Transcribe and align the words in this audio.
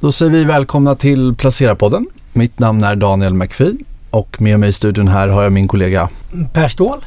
Då 0.00 0.12
säger 0.12 0.32
vi 0.32 0.44
välkomna 0.44 0.94
till 0.94 1.34
Placera-podden. 1.34 2.06
Mitt 2.32 2.58
namn 2.58 2.84
är 2.84 2.96
Daniel 2.96 3.34
McPhee 3.34 3.72
och 4.10 4.40
med 4.40 4.60
mig 4.60 4.68
i 4.68 4.72
studion 4.72 5.08
här 5.08 5.28
har 5.28 5.42
jag 5.42 5.52
min 5.52 5.68
kollega 5.68 6.08
Per 6.52 6.68
Ståhl. 6.68 6.98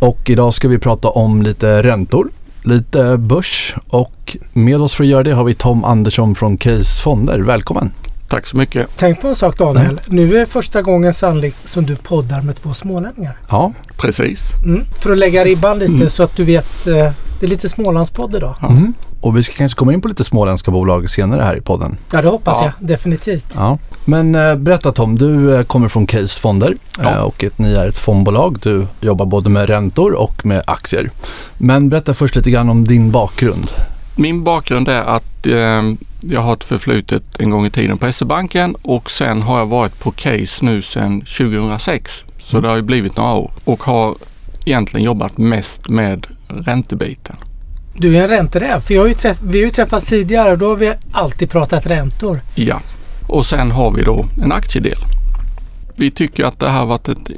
Och 0.00 0.30
idag 0.30 0.54
ska 0.54 0.68
vi 0.68 0.78
prata 0.78 1.08
om 1.08 1.42
lite 1.42 1.82
räntor, 1.82 2.28
lite 2.62 3.16
börs 3.18 3.74
och 3.88 4.36
med 4.52 4.80
oss 4.80 4.94
för 4.94 5.04
att 5.04 5.10
göra 5.10 5.22
det 5.22 5.32
har 5.32 5.44
vi 5.44 5.54
Tom 5.54 5.84
Andersson 5.84 6.34
från 6.34 6.56
Case 6.56 7.02
Fonder. 7.02 7.38
Välkommen! 7.38 7.90
Tack 8.28 8.46
så 8.46 8.56
mycket. 8.56 8.88
Tänk 8.96 9.20
på 9.20 9.28
en 9.28 9.34
sak 9.36 9.58
Daniel. 9.58 10.00
Nu 10.06 10.36
är 10.38 10.46
första 10.46 10.82
gången 10.82 11.14
sannolikt 11.14 11.68
som 11.68 11.86
du 11.86 11.96
poddar 11.96 12.42
med 12.42 12.56
två 12.56 12.74
smålänningar. 12.74 13.38
Ja, 13.50 13.72
Precis. 13.96 14.52
Mm. 14.64 14.84
För 15.02 15.12
att 15.12 15.18
lägga 15.18 15.44
ribban 15.44 15.78
lite 15.78 15.92
Mm. 15.92 16.10
så 16.10 16.22
att 16.22 16.36
du 16.36 16.44
vet. 16.44 16.86
Eh, 16.86 16.94
det 17.40 17.46
är 17.46 17.48
lite 17.48 17.68
Smålandspodd 17.68 18.34
idag. 18.34 18.54
Mm. 18.62 18.94
Och 19.20 19.36
vi 19.36 19.42
ska 19.42 19.54
kanske 19.54 19.78
komma 19.78 19.92
in 19.92 20.00
på 20.00 20.08
lite 20.08 20.24
småländska 20.24 20.70
bolag 20.70 21.10
senare 21.10 21.42
här 21.42 21.56
i 21.56 21.60
podden. 21.60 21.96
Ja 22.12 22.22
det 22.22 22.28
hoppas 22.28 22.58
Ja. 22.60 22.64
jag 22.78 22.88
definitivt. 22.88 23.46
Ja. 23.54 23.78
Men 24.04 24.34
eh, 24.34 24.54
berätta 24.54 24.92
Tom, 24.92 25.16
du 25.18 25.56
eh, 25.56 25.62
kommer 25.62 25.88
från 25.88 26.06
Case 26.06 26.40
Fonder 26.40 26.74
Ja. 26.98 27.10
eh, 27.10 27.16
och 27.20 27.44
ett, 27.44 27.58
ni 27.58 27.72
är 27.72 27.88
ett 27.88 27.98
fondbolag. 27.98 28.58
Du 28.62 28.86
jobbar 29.00 29.26
både 29.26 29.50
med 29.50 29.66
räntor 29.68 30.12
och 30.12 30.46
med 30.46 30.62
aktier. 30.66 31.10
Men 31.58 31.88
berätta 31.88 32.14
först 32.14 32.36
lite 32.36 32.50
grann 32.50 32.68
om 32.68 32.84
din 32.84 33.10
bakgrund. 33.10 33.70
Min 34.16 34.44
bakgrund 34.44 34.88
är 34.88 35.02
att 35.02 35.46
eh, 35.46 35.82
jag 36.20 36.40
har 36.40 36.52
ett 36.52 36.64
förflutet 36.64 37.22
en 37.38 37.50
gång 37.50 37.66
i 37.66 37.70
tiden 37.70 37.98
på 37.98 38.12
SE-banken 38.12 38.76
och 38.82 39.10
sen 39.10 39.42
har 39.42 39.58
jag 39.58 39.66
varit 39.66 39.98
på 40.00 40.10
Case 40.10 40.64
nu 40.64 40.82
sedan 40.82 41.20
2006. 41.20 42.24
Så 42.40 42.56
Mm. 42.56 42.62
det 42.62 42.68
har 42.68 42.76
ju 42.76 42.82
blivit 42.82 43.16
några 43.16 43.32
år 43.34 43.50
och 43.64 43.82
har 43.82 44.14
egentligen 44.64 45.04
jobbat 45.04 45.38
mest 45.38 45.88
med 45.88 46.26
räntebiten. 46.48 47.36
Du 47.94 48.16
är 48.16 48.22
en 48.22 48.28
ränteräv. 48.28 48.80
För 48.80 48.94
jag 48.94 49.02
har 49.02 49.08
ju 49.08 49.14
träff- 49.14 49.38
vi 49.42 49.58
har 49.58 49.64
ju 49.64 49.70
träffats 49.70 50.06
tidigare 50.06 50.52
och 50.52 50.58
då 50.58 50.68
har 50.68 50.76
vi 50.76 50.92
alltid 51.12 51.50
pratat 51.50 51.86
räntor. 51.86 52.40
Ja, 52.54 52.80
och 53.26 53.46
sen 53.46 53.70
har 53.70 53.90
vi 53.90 54.02
då 54.02 54.26
en 54.42 54.52
aktiedel. 54.52 54.98
Vi 55.96 56.10
tycker 56.10 56.44
att 56.44 56.58
det 56.58 56.68
här 56.68 56.78
har 56.78 56.86
varit 56.86 57.08
ett, 57.08 57.28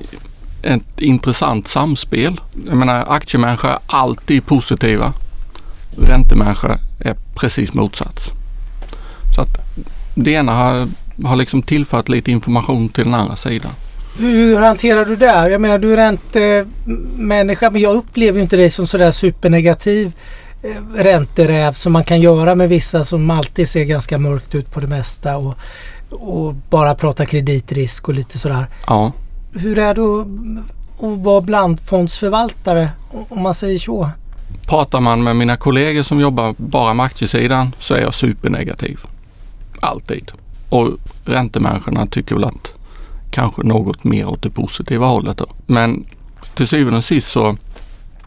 ett 0.62 1.00
intressant 1.00 1.69
samspel. 1.69 2.41
Jag 2.69 2.77
menar 2.77 3.05
aktiemänniskor 3.08 3.70
är 3.70 3.78
alltid 3.86 4.47
positiva. 4.47 5.12
Räntemänniskor 5.97 6.78
är 7.00 7.17
precis 7.34 7.75
motsats. 7.75 8.30
Så 9.36 9.41
att 9.42 9.48
det 10.14 10.30
ena 10.30 10.53
har, 10.55 10.89
har 11.25 11.36
liksom 11.36 11.62
tillfört 11.62 12.08
lite 12.08 12.30
information 12.30 12.89
till 12.89 13.05
den 13.05 13.14
andra 13.14 13.36
sidan. 13.36 13.73
Hur 14.18 14.56
hanterar 14.56 15.05
du 15.05 15.16
det? 15.16 15.50
Jag 15.50 15.60
menar 15.60 15.78
du 15.78 15.92
är 15.92 15.96
räntemänniska 15.96 17.70
men 17.70 17.80
jag 17.82 17.94
upplever 17.94 18.41
inte 18.41 18.56
dig 18.56 18.70
som 18.70 18.86
sådär 18.86 19.10
supernegativ 19.10 20.12
eh, 20.62 20.96
ränteräv 20.96 21.72
som 21.72 21.92
man 21.92 22.05
kan 22.05 22.20
göra 22.20 22.55
med 22.55 22.68
vissa 22.68 23.05
som 23.05 23.30
alltid 23.30 23.68
ser 23.68 23.84
ganska 23.84 24.18
mörkt 24.18 24.55
ut 24.55 24.72
på 24.72 24.80
det 24.80 24.86
mesta 24.86 25.36
och, 25.36 25.55
och 26.10 26.55
bara 26.55 26.94
pratar 26.94 27.24
kreditrisk 27.24 28.08
och 28.08 28.14
lite 28.14 28.38
sådär. 28.38 28.66
Ja, 28.86 29.12
Hur 29.52 29.78
är 29.78 29.94
det 29.94 30.02
att 30.02 31.18
vara 31.18 31.40
blandfondsförvaltare 31.40 32.88
om 33.28 33.42
man 33.42 33.55
säger 33.55 33.78
så? 33.78 34.10
pratar 34.66 35.00
man 35.00 35.22
med 35.22 35.36
mina 35.36 35.56
kollegor 35.56 36.02
som 36.02 36.20
jobbar 36.20 36.55
bara 36.56 36.94
med 36.94 37.06
aktiesidan 37.06 37.74
så 37.78 37.94
är 37.94 38.00
jag 38.00 38.14
supernegativ. 38.14 39.00
Alltid. 39.80 40.33
Och 40.68 40.88
räntemänniskorna 41.24 42.06
tycker 42.06 42.34
väl 42.34 42.44
att 42.44 42.72
kanske 43.33 43.62
något 43.62 44.05
mer 44.05 44.27
åt 44.27 44.42
det 44.42 44.50
positiva 44.50 45.06
hållet 45.06 45.36
då. 45.36 45.47
Men 45.66 46.05
till 46.55 46.69
syvende 46.69 46.97
och 46.97 47.05
sist 47.05 47.30
så 47.30 47.56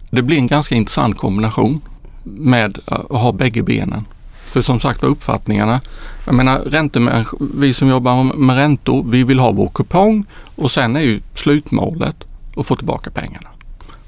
det 0.09 0.21
blir 0.21 0.37
en 0.37 0.47
ganska 0.47 0.75
intressant 0.75 1.17
kombination 1.17 1.81
med 2.23 2.79
att 2.85 3.09
ha 3.09 3.31
bägge 3.31 3.63
benen. 3.63 4.05
För 4.35 4.61
som 4.61 4.79
sagt 4.79 5.01
var 5.01 5.09
uppfattningarna, 5.09 5.81
jag 6.25 6.35
menar 6.35 6.59
räntemänniskor, 6.59 7.47
vi 7.55 7.73
som 7.73 7.87
jobbar 7.87 8.23
med 8.23 8.55
räntor, 8.55 9.05
vi 9.09 9.23
vill 9.23 9.39
ha 9.39 9.51
vår 9.51 9.69
kupong 9.69 10.25
och 10.55 10.71
sen 10.71 10.95
är 10.95 11.01
ju 11.01 11.21
slutmålet 11.35 12.15
att 12.57 12.65
få 12.65 12.75
tillbaka 12.75 13.09
pengarna. 13.09 13.49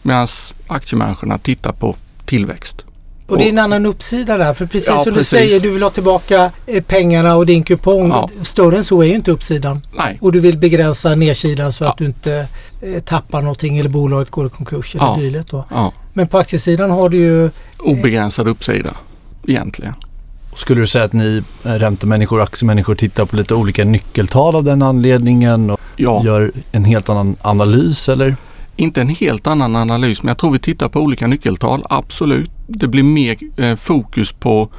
Medan 0.02 0.27
aktiemänniskorna 0.67 1.38
tittar 1.38 1.72
på 1.72 1.95
tillväxt. 2.26 2.86
Och 3.27 3.38
det 3.38 3.45
är 3.45 3.49
en 3.49 3.58
annan 3.60 3.86
uppsida 3.86 4.38
där. 4.38 4.54
För 4.54 4.65
precis 4.65 4.89
Ja, 4.89 4.98
som 5.04 5.14
precis. 5.14 5.30
du 5.32 5.38
säger, 5.38 5.60
du 5.60 5.70
vill 5.70 5.83
ha 5.83 5.89
tillbaka 5.89 6.52
eh, 6.65 6.83
pengarna 6.83 7.36
och 7.36 7.45
din 7.45 7.64
kupong. 7.64 8.10
Ja. 8.10 8.30
Större 8.43 8.77
än 8.77 8.83
så 8.83 9.02
är 9.02 9.05
ju 9.05 9.15
inte 9.15 9.32
uppsidan. 9.32 9.82
Nej, 9.98 10.17
Och 10.21 10.32
du 10.32 10.39
vill 10.39 10.58
begränsa 10.58 11.15
nedsidan 11.15 11.73
så 11.73 11.83
Ja. 11.83 11.89
att 11.89 11.98
du 11.98 12.05
inte 12.05 12.48
eh, 12.82 13.04
tappar 13.04 13.42
någonting 13.42 13.77
eller 13.77 13.89
bolaget 13.89 14.30
går 14.30 14.45
i 14.45 14.49
konkurs 14.49 14.95
eller 14.95 15.05
Ja. 15.05 15.16
dylikt. 15.20 15.49
Ja, 15.52 15.93
Men 16.14 16.27
på 16.27 16.37
aktiesidan 16.37 16.92
har 16.92 17.10
du 17.10 17.17
ju 17.17 17.49
obegränsad 17.80 18.48
uppsida 18.48 18.89
egentligen. 19.48 19.93
Skulle 20.55 20.82
du 20.82 20.87
säga 20.87 21.05
att 21.05 21.14
ni 21.14 21.43
eh, 21.66 21.70
räntemänniskor 21.71 22.37
och 22.37 22.43
aktiemänniskor 22.43 22.95
tittar 22.95 23.26
på 23.26 23.36
lite 23.36 23.54
olika 23.54 23.83
nyckeltal 23.86 24.55
av 24.55 24.64
den 24.64 24.82
anledningen 24.82 25.70
och 25.70 25.80
Ja, 25.95 26.21
gör 26.26 26.52
en 26.71 26.86
helt 26.86 27.10
annan 27.10 27.36
analys 27.42 28.10
eller? 28.10 28.36
inte 28.80 29.02
en 29.02 29.10
helt 29.10 29.48
annan 29.48 29.76
analys 29.76 30.23
men 30.23 30.27
jag 30.27 30.37
tror 30.37 30.52
vi 30.52 30.60
tittar 30.60 30.89
på 30.89 30.99
olika 30.99 31.27
nyckeltal, 31.27 31.83
absolut. 31.89 32.52
Det 32.67 32.88
blir 32.88 33.04
mer 33.04 33.38
eh, 33.58 33.76
fokus 33.76 34.32
på 34.32 34.70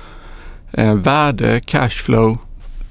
eh, 0.72 0.94
värde, 0.94 1.60
cashflow 1.60 2.38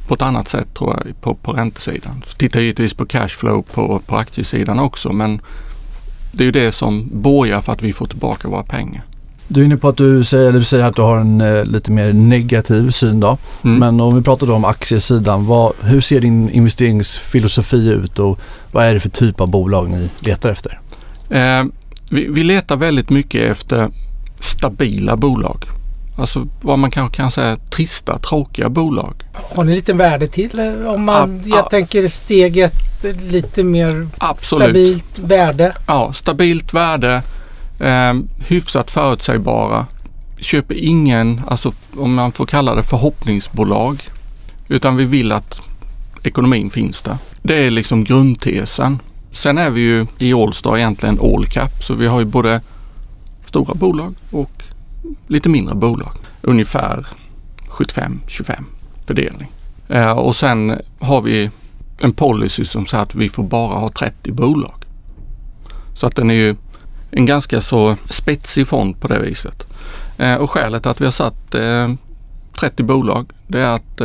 på 0.07 0.13
ett 0.13 0.21
annat 0.21 0.47
sätt 0.47 0.67
tror 0.73 0.93
jag 0.93 1.21
på, 1.21 1.35
på 1.35 1.51
räntesidan. 1.51 2.23
Så 2.25 2.37
tittar 2.37 2.59
givetvis 2.59 2.93
på 2.93 3.05
cashflow 3.05 3.61
på, 3.61 4.01
på 4.07 4.15
aktiesidan 4.15 4.79
också 4.79 5.13
men 5.13 5.41
det 6.31 6.43
är 6.43 6.45
ju 6.45 6.51
det 6.51 6.71
som 6.71 7.09
borgar 7.11 7.61
för 7.61 7.73
att 7.73 7.83
vi 7.83 7.93
får 7.93 8.05
tillbaka 8.05 8.47
våra 8.47 8.63
pengar. 8.63 9.03
Du 9.47 9.61
är 9.61 9.65
inne 9.65 9.77
på 9.77 9.89
att 9.89 9.97
du 9.97 10.23
säger, 10.23 10.51
du 10.51 10.63
säger 10.63 10.83
att 10.83 10.95
du 10.95 11.01
har 11.01 11.17
en 11.17 11.41
eh, 11.41 11.65
lite 11.65 11.91
mer 11.91 12.13
negativ 12.13 12.89
syn 12.89 13.19
då. 13.19 13.37
Mm. 13.63 13.79
Men 13.79 13.99
om 13.99 14.15
vi 14.15 14.21
pratar 14.21 14.51
om 14.51 14.65
aktiesidan, 14.65 15.45
vad, 15.45 15.73
hur 15.81 16.01
ser 16.01 16.21
din 16.21 16.49
investeringsfilosofi 16.49 17.89
ut 17.89 18.19
och 18.19 18.39
vad 18.71 18.85
är 18.85 18.93
det 18.93 18.99
för 18.99 19.09
typ 19.09 19.41
av 19.41 19.47
bolag 19.47 19.89
ni 19.89 20.09
letar 20.19 20.49
efter? 20.49 20.79
Eh, 21.29 21.65
vi, 22.09 22.27
vi 22.29 22.43
letar 22.43 22.75
väldigt 22.75 23.09
mycket 23.09 23.51
efter 23.51 23.89
stabila 24.39 25.15
bolag. 25.15 25.65
Alltså 26.17 26.47
vad 26.61 26.79
man 26.79 26.91
kanske 26.91 27.15
kan 27.15 27.31
säga 27.31 27.57
trista, 27.57 28.19
tråkiga 28.19 28.69
bolag. 28.69 29.13
har 29.55 29.63
ni 29.63 29.75
lite 29.75 29.93
värde 29.93 30.27
till. 30.27 30.59
eh, 30.59 30.87
Om 30.93 31.03
man, 31.03 31.41
Ja, 31.45 31.49
jag 31.49 31.65
ja. 31.65 31.69
tänker 31.69 32.07
steget 32.07 33.05
eh, 33.05 33.15
lite 33.21 33.63
mer 33.63 34.07
Absolut. 34.17 34.63
stabilt 34.65 35.19
värde. 35.19 35.73
Ja, 35.87 36.13
stabilt 36.13 36.73
värde, 36.73 37.21
eh, 37.79 38.13
hyfsat 38.47 38.91
förutsägbara. 38.91 39.85
Köper 40.39 40.75
ingen, 40.75 41.41
alltså 41.47 41.71
om 41.97 42.13
man 42.13 42.31
får 42.31 42.45
kalla 42.45 42.75
det 42.75 42.83
förhoppningsbolag. 42.83 44.09
Utan 44.67 44.95
vi 44.97 45.05
vill 45.05 45.31
att 45.31 45.61
ekonomin 46.23 46.69
finns 46.69 47.01
där. 47.01 47.17
Det 47.41 47.65
är 47.67 47.71
liksom 47.71 48.03
grundtesen. 48.03 48.99
Sen 49.31 49.57
är 49.57 49.69
vi 49.69 49.81
ju 49.81 50.05
i 50.19 50.33
Allstar 50.33 50.77
egentligen 50.77 51.19
all 51.19 51.45
cap. 51.45 51.83
Så 51.83 51.93
vi 51.93 52.07
har 52.07 52.19
ju 52.19 52.25
både 52.25 52.61
stora 53.47 53.73
bolag 53.73 54.15
och 54.31 54.63
lite 55.27 55.49
mindre 55.49 55.75
bolag. 55.75 56.11
Ungefär 56.41 57.07
75-25 57.69 58.63
fördelning. 59.05 59.51
Eh, 59.89 60.11
och 60.11 60.35
sen 60.35 60.81
har 60.99 61.21
vi 61.21 61.49
en 61.99 62.13
policy 62.13 62.65
som 62.65 62.85
säger 62.85 63.03
att 63.03 63.15
vi 63.15 63.29
får 63.29 63.43
bara 63.43 63.79
ha 63.79 63.89
30 63.89 64.31
bolag. 64.31 64.83
Så 65.93 66.07
att 66.07 66.15
den 66.15 66.31
är 66.31 66.35
ju 66.35 66.55
en 67.11 67.25
ganska 67.25 67.61
så 67.61 67.95
spetsig 68.09 68.67
fond 68.67 68.99
på 68.99 69.07
det 69.07 69.19
viset. 69.19 69.63
Eh, 70.17 70.35
och 70.35 70.51
skälet 70.51 70.85
att 70.85 71.01
vi 71.01 71.05
har 71.05 71.11
satt 71.11 71.55
eh, 71.55 71.93
30 72.59 72.83
bolag 72.83 73.31
det 73.47 73.61
är 73.61 73.75
att 73.75 74.01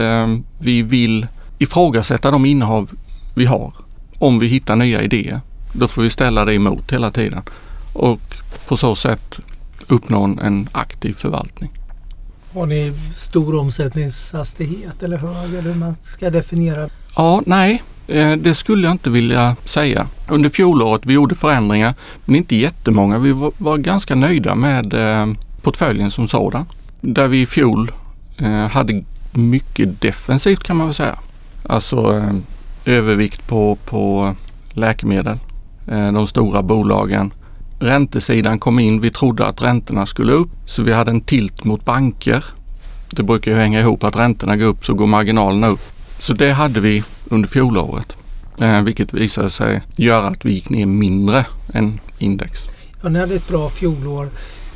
vi 0.59 0.83
vill 0.83 1.27
ifrågasätta 1.59 2.31
de 2.31 2.47
innehav 2.47 2.91
vi 3.35 3.47
har. 3.47 3.73
Om 4.19 4.39
vi 4.39 4.47
hittar 4.47 4.77
nya 4.77 5.03
idéer. 5.03 5.41
Då 5.73 5.89
får 5.89 6.03
vi 6.03 6.11
ställa 6.11 6.45
det 6.45 6.55
emot 6.55 6.93
hela 6.93 7.11
tiden. 7.11 7.43
Och 7.93 8.32
på 8.73 8.77
så 8.77 8.97
sätt 8.97 9.39
uppnå 9.87 10.25
en, 10.43 10.69
aktiv 10.73 11.15
förvaltning. 11.15 11.71
Har 12.55 12.67
ni 12.67 12.93
stor 13.15 13.59
omsättningshastighet 13.59 15.03
eller 15.03 15.17
hög 15.17 15.55
eller 15.55 15.63
hur 15.63 15.75
man 15.75 15.97
ska 16.03 16.31
definiera? 16.31 16.89
Ja, 17.17 17.43
nej, 17.47 17.83
eh, 18.09 18.33
det 18.33 18.55
skulle 18.55 18.87
jag 18.87 18.95
inte 18.95 19.11
vilja 19.11 19.57
säga. 19.65 20.07
Under 20.29 20.51
fjolåret 20.51 21.07
vi 21.07 21.13
gjorde 21.15 21.35
förändringar, 21.35 21.95
men 22.25 22.37
inte 22.37 22.57
jättemånga. 22.57 23.19
Vi 23.19 23.33
var, 23.59 23.77
ganska 23.77 24.15
nöjda 24.15 24.55
med 24.55 24.95
eh, 24.95 25.35
portföljen 25.63 26.11
som 26.11 26.29
sådan. 26.29 26.67
Där 27.01 27.29
vi 27.29 27.41
i 27.41 27.47
fjol 27.47 27.93
eh, 28.39 28.69
hade 28.69 29.05
mycket 29.33 30.01
defensivt 30.01 30.65
kan 30.65 30.77
man 30.77 30.87
väl 30.87 30.95
säga. 30.95 31.19
Alltså 31.69 32.25
övervikt 32.85 33.49
på, 33.49 33.79
på 33.85 34.35
läkemedel, 34.73 35.39
de 35.87 36.27
stora 36.27 36.63
bolagen. 36.63 37.33
Räntesidan 37.83 38.59
kom 38.59 38.79
in. 38.79 39.01
Vi 39.01 39.11
trodde 39.11 39.47
att 39.47 39.63
räntorna 39.63 40.07
skulle 40.07 40.33
upp 40.33 40.51
så 40.67 40.83
vi 40.83 40.93
hade 40.93 41.11
en 41.11 41.21
tilt 41.21 41.65
mot 41.65 41.85
banker. 41.85 42.45
Det 43.11 43.23
brukar 43.23 43.51
ju 43.51 43.57
hänga 43.57 43.81
ihop 43.81 44.05
att 44.05 44.17
räntorna 44.17 44.57
går 44.57 44.67
upp 44.67 44.87
så 44.87 44.95
går 44.95 45.07
marginalerna 45.07 45.67
upp. 45.67 45.81
Så 46.19 46.33
det 46.33 46.53
hade 46.53 46.81
vi 46.81 47.05
under 47.29 47.49
fjolåret. 47.49 48.17
Eh, 48.61 48.83
vilket 48.83 49.15
visade 49.15 49.51
sig 49.51 49.83
göra 49.97 50.27
att 50.27 50.45
vi 50.45 50.53
gick 50.53 50.71
ner 50.71 50.87
mindre 50.87 51.47
än 51.75 52.01
index. 52.19 52.61
Ja, 53.03 53.09
ni 53.09 53.19
hade 53.19 53.35
ett 53.35 53.49
bra 53.49 53.69
fjolår. 53.69 54.29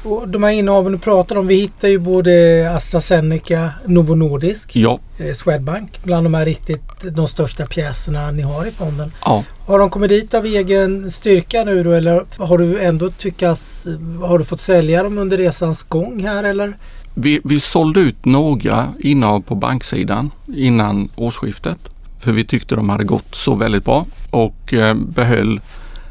Och 0.07 0.29
de 0.29 0.43
här 0.43 0.51
innehaven 0.51 0.93
du 0.93 0.99
pratar 0.99 1.37
om, 1.37 1.47
vi 1.47 1.55
hittar 1.61 1.89
ju 1.89 1.99
både 1.99 2.67
AstraZeneca, 2.77 3.71
Novo 3.87 4.15
Nordisk, 4.15 4.77
Ja, 4.77 4.99
eh, 5.19 5.33
Swedbank 5.33 5.91
bland 6.05 6.27
de 6.27 6.35
här 6.35 6.45
riktigt 6.45 6.83
de 7.13 7.29
största 7.29 7.65
pjäserna 7.65 8.31
ni 8.31 8.43
har 8.43 8.67
i 8.67 8.71
fonden. 8.71 9.13
ja. 9.25 9.45
Har 9.67 9.79
de 9.79 9.91
kommit 9.91 10.09
dit 10.11 10.35
av 10.35 10.47
egen 10.47 11.11
styrka 11.11 11.65
nu 11.65 11.83
då 11.85 11.93
eller 11.93 12.25
har 12.37 12.59
du 12.59 12.81
ändå 12.81 13.11
tyckas, 13.11 13.87
har 14.23 14.39
du 14.39 14.45
fått 14.45 14.61
sälja 14.61 15.03
dem 15.03 15.19
under 15.19 15.37
resans 15.39 15.83
gång 15.83 16.23
här 16.27 16.45
eller? 16.45 16.77
Vi, 17.15 17.41
vi 17.45 17.61
sålde 17.61 18.01
ut 18.01 18.25
några 18.25 18.93
innehav 19.01 19.41
på 19.41 19.55
banksidan 19.55 20.31
innan 20.57 21.09
årsskiftet. 21.17 21.79
För 22.21 22.33
vi 22.33 22.45
tyckte 22.45 22.75
de 22.75 22.89
hade 22.89 23.05
gått 23.05 23.35
så 23.35 23.55
väldigt 23.55 23.85
bra 23.85 24.07
och 24.31 24.75
eh, 24.75 24.95
behöll 24.95 25.61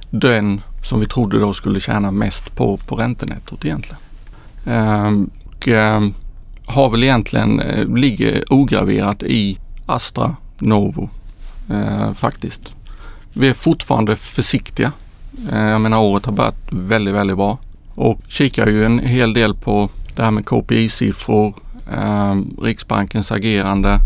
den 0.09 0.61
som 0.85 0.99
vi 0.99 1.05
trodde 1.05 1.39
då 1.39 1.53
skulle 1.53 1.79
tjäna 1.79 2.11
mest 2.11 2.55
på, 2.55 2.77
på 2.77 2.95
räntenettot 2.95 3.65
egentligen. 3.65 4.01
Ehm, 4.65 5.29
och 5.45 5.67
ehm, 5.67 6.13
har 6.65 6.89
väl 6.89 7.03
egentligen, 7.03 7.59
eh, 7.59 7.87
ligger 7.87 8.53
ograverat 8.53 9.23
i 9.23 9.59
Astra 9.85 10.35
Novo 10.59 11.09
eh, 11.69 12.13
faktiskt. 12.13 12.75
Vi 13.33 13.47
är 13.49 13.53
fortfarande 13.53 14.15
försiktiga. 14.15 14.91
Eh, 15.51 15.65
jag 15.65 15.81
menar 15.81 15.99
året 15.99 16.25
har 16.25 16.33
börjat 16.33 16.67
väldigt, 16.69 17.13
väldigt 17.13 17.37
bra 17.37 17.57
och 17.95 18.19
kikar 18.27 18.67
ju 18.67 18.85
en 18.85 18.99
hel 18.99 19.33
del 19.33 19.55
på 19.55 19.89
det 20.15 20.23
här 20.23 20.31
med 20.31 20.45
KPI-siffror, 20.45 21.53
eh, 21.93 22.35
Riksbankens 22.61 23.31
agerande 23.31 23.99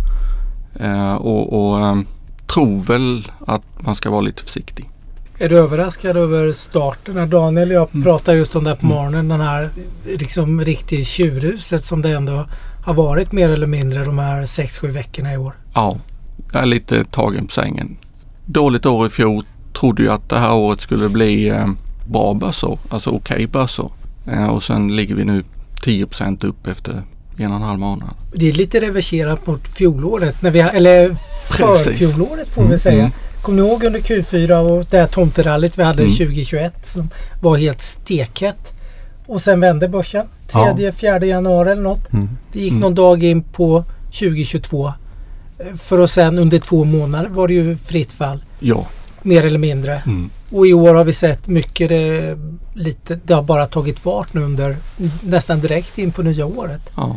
eh, 0.79 1.13
och, 1.13 1.53
och 1.53 1.87
eh, 1.87 1.99
tror 2.47 2.81
väl 2.81 3.31
att 3.47 3.63
man 3.79 3.95
ska 3.95 4.09
vara 4.09 4.21
lite 4.21 4.43
försiktig. 4.43 4.89
Är 5.41 5.49
du 5.49 5.57
överraskad 5.57 6.17
över 6.17 6.51
starten? 6.53 7.29
Daniel 7.29 7.69
och 7.69 7.75
jag 7.75 7.89
Mm. 7.93 8.03
pratade 8.03 8.37
just 8.37 8.55
om 8.55 8.63
det 8.63 8.75
på 8.75 8.85
Mm. 8.85 8.95
morgonen. 8.97 9.27
Den 9.27 9.41
här 9.41 9.69
liksom 10.17 10.65
riktigt 10.65 11.07
tjurhuset 11.07 11.85
som 11.85 12.01
det 12.01 12.09
ändå 12.09 12.45
har 12.85 12.93
varit 12.93 13.31
mer 13.31 13.49
eller 13.49 13.67
mindre 13.67 14.03
de 14.03 14.19
här 14.19 14.45
6-7 14.45 14.91
veckorna 14.91 15.33
i 15.33 15.37
år. 15.37 15.53
Ja, 15.73 15.97
jag 16.53 16.61
är 16.61 16.65
lite 16.65 17.05
tagen 17.05 17.47
på 17.47 17.51
sängen. 17.53 17.97
Dåligt 18.45 18.85
år 18.85 19.07
i 19.07 19.09
fjol. 19.09 19.43
Trodde 19.79 20.03
ju 20.03 20.09
att 20.11 20.29
det 20.29 20.39
här 20.39 20.53
året 20.53 20.81
skulle 20.81 21.09
bli 21.09 21.49
eh, 21.49 21.67
bra 22.07 22.33
börsår, 22.33 22.79
alltså 22.89 23.09
okej 23.09 23.47
börsår. 23.47 23.91
Eh, 24.31 24.45
och 24.47 24.63
sen 24.63 24.95
ligger 24.95 25.15
vi 25.15 25.23
nu 25.25 25.43
10% 25.85 26.43
upp 26.43 26.67
efter 26.67 27.03
en 27.37 27.49
och 27.51 27.55
en 27.57 27.61
halv 27.63 27.79
månad. 27.79 28.09
Det 28.33 28.49
är 28.49 28.53
lite 28.53 28.79
reverserat 28.79 29.47
mot 29.47 29.67
fjolåret. 29.67 30.41
När 30.41 30.51
vi, 30.51 30.59
eller 30.59 31.15
förfjolåret 31.49 32.49
får 32.49 32.61
vi 32.61 32.67
Mm, 32.67 32.79
säga. 32.79 32.99
mm. 32.99 33.11
Kommer 33.49 33.61
ni 33.63 33.69
ihåg 33.69 33.83
under 33.83 33.99
Q4 33.99 34.51
och 34.57 34.85
det 34.89 34.97
här 34.97 35.07
tomterallyt 35.07 35.77
vi 35.79 35.83
hade 35.83 36.03
Mm. 36.03 36.15
2021 36.15 36.87
som 36.87 37.09
var 37.41 37.57
helt 37.57 37.81
steket. 37.81 38.73
Och 39.27 39.41
sen 39.41 39.59
vände 39.59 39.87
börsen. 39.87 40.25
Ja. 40.53 40.75
3-4 40.77 41.25
januari 41.25 41.71
eller 41.71 41.81
något. 41.81 42.13
Mm. 42.13 42.29
Det 42.53 42.59
gick 42.59 42.71
Mm. 42.71 42.81
någon 42.81 42.95
dag 42.95 43.23
in 43.23 43.43
på 43.43 43.83
2022. 44.11 44.87
Eh, 45.59 45.75
För 45.77 45.99
att 45.99 46.09
sen 46.11 46.37
under 46.39 46.59
två 46.59 46.83
månader 46.83 47.29
var 47.29 47.47
det 47.47 47.53
ju 47.53 47.77
fritt 47.77 48.11
fall. 48.11 48.43
Ja. 48.59 48.85
Mer 49.21 49.45
eller 49.45 49.59
mindre. 49.59 50.01
Mm. 50.05 50.29
Och 50.51 50.67
i 50.67 50.73
år 50.73 50.93
har 50.95 51.03
vi 51.03 51.13
sett 51.13 51.47
mycket. 51.47 51.89
Det, 51.89 52.37
lite, 52.73 53.19
det 53.23 53.33
har 53.33 53.43
bara 53.43 53.65
tagit 53.65 53.99
fart 53.99 54.33
nu 54.33 54.41
under 54.41 54.75
nästan 55.21 55.59
direkt 55.59 55.97
in 55.97 56.11
på 56.11 56.21
nya 56.23 56.45
året. 56.45 56.81
Ja. 56.95 57.15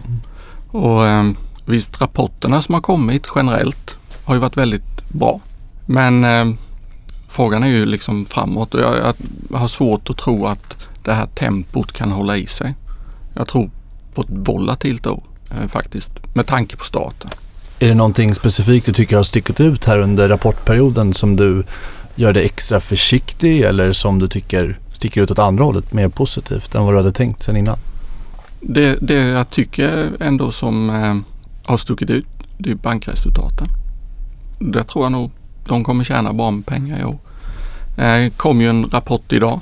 Och 0.79 1.07
eh, 1.07 1.31
visst, 1.67 2.01
rapporterna 2.03 2.63
som 2.63 2.75
har 2.75 2.81
kommit 2.83 3.27
generellt 3.35 3.97
har 4.25 4.35
ju 4.35 4.41
varit 4.41 4.57
väldigt 4.57 5.09
bra. 5.09 5.41
Men 5.93 6.25
eh, 6.25 6.55
frågan 7.29 7.63
är 7.63 7.69
ju 7.69 7.87
liksom 7.87 8.27
framåt 8.27 8.75
och 8.75 8.81
jag, 8.81 9.15
jag 9.51 9.59
har 9.59 9.69
svårt 9.69 10.11
att 10.11 10.19
tro 10.19 10.47
att 10.47 10.77
det 11.05 11.13
här 11.13 11.27
tempot 11.27 11.93
kan 11.93 12.11
hålla 12.11 12.37
i 12.37 12.47
sig. 12.47 12.75
Jag 13.35 13.49
tror 13.49 13.71
på 14.15 14.23
ett 14.23 14.29
volatilt 14.31 15.07
år 15.07 15.23
eh, 15.51 15.69
faktiskt 15.69 16.35
med 16.35 16.47
tanke 16.47 16.77
på 16.77 16.85
starten. 16.85 17.31
Är 17.79 17.89
det 17.89 17.95
någonting 17.95 18.35
specifikt 18.35 18.87
du 18.87 18.93
tycker 18.93 19.17
har 19.17 19.23
stickit 19.23 19.61
ut 19.61 19.85
här 19.85 19.99
under 19.99 20.29
rapportperioden 20.29 21.15
som 21.15 21.37
du 21.37 21.65
gör 22.15 22.33
dig 22.33 22.45
extra 22.45 22.81
försiktig 22.81 23.61
eller 23.61 23.93
som 23.93 24.19
du 24.19 24.29
tycker 24.29 24.79
sticker 24.93 25.23
ut 25.23 25.31
åt 25.31 25.39
andra 25.39 25.65
hållet 25.65 25.93
mer 25.93 26.09
positivt 26.09 26.75
än 26.75 26.85
vad 26.85 26.95
du 26.95 26.97
hade 26.97 27.13
tänkt 27.13 27.43
sen 27.43 27.57
innan? 27.57 27.79
Det, 28.61 28.99
det 29.01 29.15
jag 29.15 29.51
tycker 29.51 30.13
ändå 30.21 30.53
som 30.53 30.91
eh, 30.91 31.17
har 31.65 31.77
stuckit 31.77 32.11
ut 32.11 32.27
det 32.59 32.71
är 32.71 32.75
bankresultaten. 32.75 33.67
Där 34.59 34.83
tror 34.83 35.05
jag 35.05 35.13
nog 35.13 35.31
de 35.69 35.85
kommer 35.85 36.05
tjäna 36.05 36.33
bra 36.33 36.51
med 36.51 36.67
pengar 36.67 37.01
i 37.01 37.05
år. 37.05 37.19
Eh, 37.97 38.33
kom 38.37 38.61
ju 38.61 38.69
en 38.69 38.85
rapport 38.91 39.33
idag. 39.33 39.61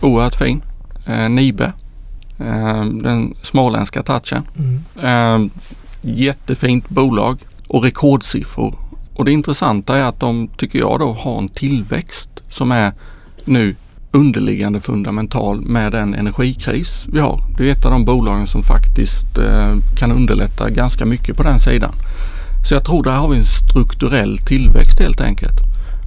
Oerhört 0.00 0.34
fin. 0.34 0.62
Eh, 1.06 1.28
Nibe. 1.28 1.72
Eh, 2.38 2.84
den 2.84 3.34
småländska 3.42 4.02
touchen. 4.02 4.42
Mm. 4.58 4.82
Eh, 5.02 5.50
jättefint 6.02 6.88
bolag 6.88 7.38
och 7.68 7.84
rekordsiffror. 7.84 8.74
Och 9.14 9.24
det 9.24 9.32
intressanta 9.32 9.96
är 9.96 10.02
att 10.02 10.20
de, 10.20 10.48
tycker 10.56 10.78
jag 10.78 10.98
då, 10.98 11.12
har 11.12 11.38
en 11.38 11.48
tillväxt 11.48 12.30
som 12.50 12.72
är 12.72 12.92
nu 13.44 13.74
underliggande 14.10 14.80
fundamental 14.80 15.60
med 15.60 15.92
den 15.92 16.14
energikris 16.14 17.04
vi 17.12 17.20
har. 17.20 17.40
Det 17.58 17.68
är 17.68 17.72
ett 17.72 17.84
av 17.84 17.90
de 17.90 18.04
bolagen 18.04 18.46
som 18.46 18.62
faktiskt 18.62 19.38
eh, 19.38 19.74
kan 19.98 20.12
underlätta 20.12 20.70
ganska 20.70 21.06
mycket 21.06 21.36
på 21.36 21.42
den 21.42 21.60
sidan. 21.60 21.92
Så 22.66 22.74
jag 22.74 22.84
tror 22.84 23.02
där 23.02 23.12
har 23.12 23.28
vi 23.28 23.38
en 23.38 23.44
strukturell 23.44 24.38
tillväxt 24.38 25.00
helt 25.00 25.20
enkelt. 25.20 25.56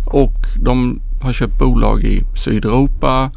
Och 0.06 0.34
de 0.56 1.02
har 1.22 1.34
köpt 1.34 1.60
bolag 1.60 2.04
i 2.04 2.24
Sydeuropa 2.36 3.32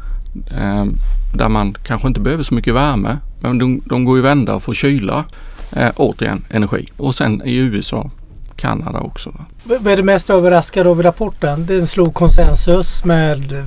eh, 0.51 0.85
där 1.33 1.49
man 1.49 1.75
kanske 1.83 2.07
inte 2.07 2.19
behöver 2.19 2.43
så 2.43 2.53
mycket 2.53 2.73
värme. 2.73 3.17
Men 3.39 3.57
de, 3.57 3.81
de 3.85 4.05
går 4.05 4.17
ju 4.17 4.23
vända 4.23 4.55
och 4.55 4.63
får 4.63 4.73
kyla. 4.73 5.25
Eh, 5.75 5.91
återigen 5.95 6.45
energi. 6.49 6.89
Och 6.97 7.15
sen 7.15 7.41
i 7.45 7.55
USA, 7.55 8.09
Kanada 8.55 8.99
också. 8.99 9.29
va. 9.29 9.45
Vad 9.63 9.87
är 9.87 9.97
det 9.97 10.03
mest 10.03 10.29
överraskade 10.29 10.89
av 10.89 11.03
rapporten? 11.03 11.65
Den 11.65 11.87
slog 11.87 12.13
konsensus 12.13 13.05
med 13.05 13.53
eh, 13.53 13.65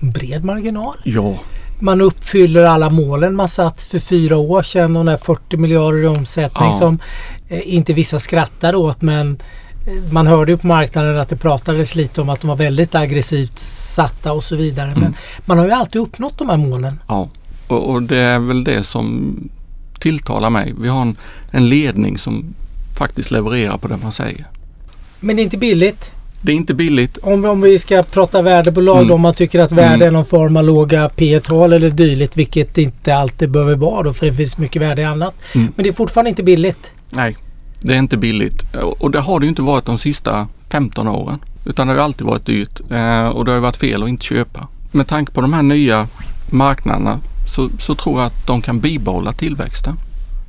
bred 0.00 0.44
marginal. 0.44 0.96
Ja, 1.04 1.38
Man 1.80 2.00
uppfyller 2.00 2.64
alla 2.64 2.90
målen 2.90 3.34
man 3.36 3.48
satt 3.48 3.82
för 3.82 3.98
fyra 3.98 4.36
år 4.36 4.62
sedan. 4.62 4.92
De 4.94 5.06
där 5.06 5.16
40 5.16 5.56
miljarder 5.56 5.98
i 6.04 6.06
omsättning 6.06 6.68
Ja. 6.68 6.78
som 6.78 6.98
eh, 7.48 7.60
inte 7.74 7.92
vissa 7.92 8.20
skrattar 8.20 8.74
åt 8.74 9.02
men 9.02 9.38
eh, 9.86 10.12
man 10.12 10.26
hörde 10.26 10.52
ju 10.52 10.58
på 10.58 10.66
marknaden 10.66 11.18
att 11.18 11.28
det 11.28 11.36
pratades 11.36 11.94
lite 11.94 12.20
om 12.20 12.28
att 12.28 12.40
de 12.40 12.48
var 12.48 12.56
väldigt 12.56 12.94
aggressivt 12.94 13.58
satta 13.58 14.32
och 14.32 14.44
så 14.44 14.56
vidare. 14.56 14.86
Men 14.88 14.96
Mm. 14.98 15.14
man 15.44 15.58
har 15.58 15.66
ju 15.66 15.72
alltid 15.72 16.00
uppnått 16.02 16.38
de 16.38 16.48
här 16.48 16.56
målen. 16.56 17.00
ja. 17.08 17.28
Och, 17.68 17.90
och 17.90 18.02
det 18.02 18.16
är 18.18 18.38
väl 18.38 18.64
det 18.64 18.84
som 18.84 19.36
tilltalar 20.00 20.50
mig. 20.50 20.74
Vi 20.80 20.88
har 20.88 21.02
en, 21.02 21.16
en 21.50 21.68
ledning 21.68 22.18
som 22.18 22.54
faktiskt 22.98 23.30
levererar 23.30 23.76
på 23.78 23.88
det 23.88 23.96
man 23.96 24.12
säger. 24.12 24.46
Men 25.20 25.36
det 25.36 25.42
är 25.42 25.44
inte 25.44 25.56
billigt. 25.56 26.10
Det 26.42 26.52
är 26.52 26.56
inte 26.56 26.74
billigt. 26.74 27.16
Om, 27.22 27.44
om 27.44 27.60
vi 27.60 27.78
ska 27.78 28.02
prata 28.02 28.42
värdebolag 28.42 28.98
Mm. 29.02 29.10
om 29.10 29.20
man 29.20 29.34
tycker 29.34 29.60
att 29.60 29.72
värde 29.72 29.94
Mm. 29.94 30.06
är 30.06 30.10
någon 30.10 30.24
form 30.24 30.56
av 30.56 30.64
låga 30.64 31.08
P 31.08 31.40
tal 31.40 31.72
eller 31.72 31.90
dylikt. 31.90 32.36
Vilket 32.36 32.78
inte 32.78 33.14
alltid 33.16 33.50
behöver 33.50 33.74
vara 33.76 34.02
då 34.02 34.12
för 34.12 34.26
det 34.26 34.34
finns 34.34 34.58
mycket 34.58 34.82
värde 34.82 35.02
i 35.02 35.04
annat. 35.04 35.34
Mm. 35.54 35.72
Men 35.76 35.82
det 35.82 35.88
är 35.88 35.92
fortfarande 35.92 36.30
inte 36.30 36.42
billigt. 36.42 36.92
Nej, 37.10 37.36
det 37.80 37.94
är 37.94 37.98
inte 37.98 38.16
billigt. 38.16 38.62
Och 38.98 39.10
det 39.10 39.20
har 39.20 39.40
det 39.40 39.44
ju 39.46 39.48
inte 39.50 39.62
varit 39.62 39.84
de 39.84 39.98
sista 39.98 40.48
15 40.70 41.08
åren. 41.08 41.38
Utan 41.64 41.86
det 41.86 41.92
har 41.94 42.00
alltid 42.00 42.26
varit 42.26 42.46
dyrt. 42.46 42.80
Eh, 42.90 43.26
och 43.28 43.44
det 43.44 43.52
har 43.52 43.58
varit 43.60 43.76
fel 43.76 44.02
att 44.02 44.08
inte 44.08 44.24
köpa. 44.24 44.66
Med 44.92 45.06
tanke 45.08 45.32
på 45.32 45.40
de 45.40 45.52
här 45.52 45.62
nya 45.62 46.08
marknaderna 46.50 47.18
så, 47.48 47.68
så 47.78 47.94
tror 47.94 48.18
jag 48.20 48.26
att 48.26 48.46
de 48.46 48.62
kan 48.62 48.80
bibehålla 48.80 49.32
tillväxten. 49.32 49.96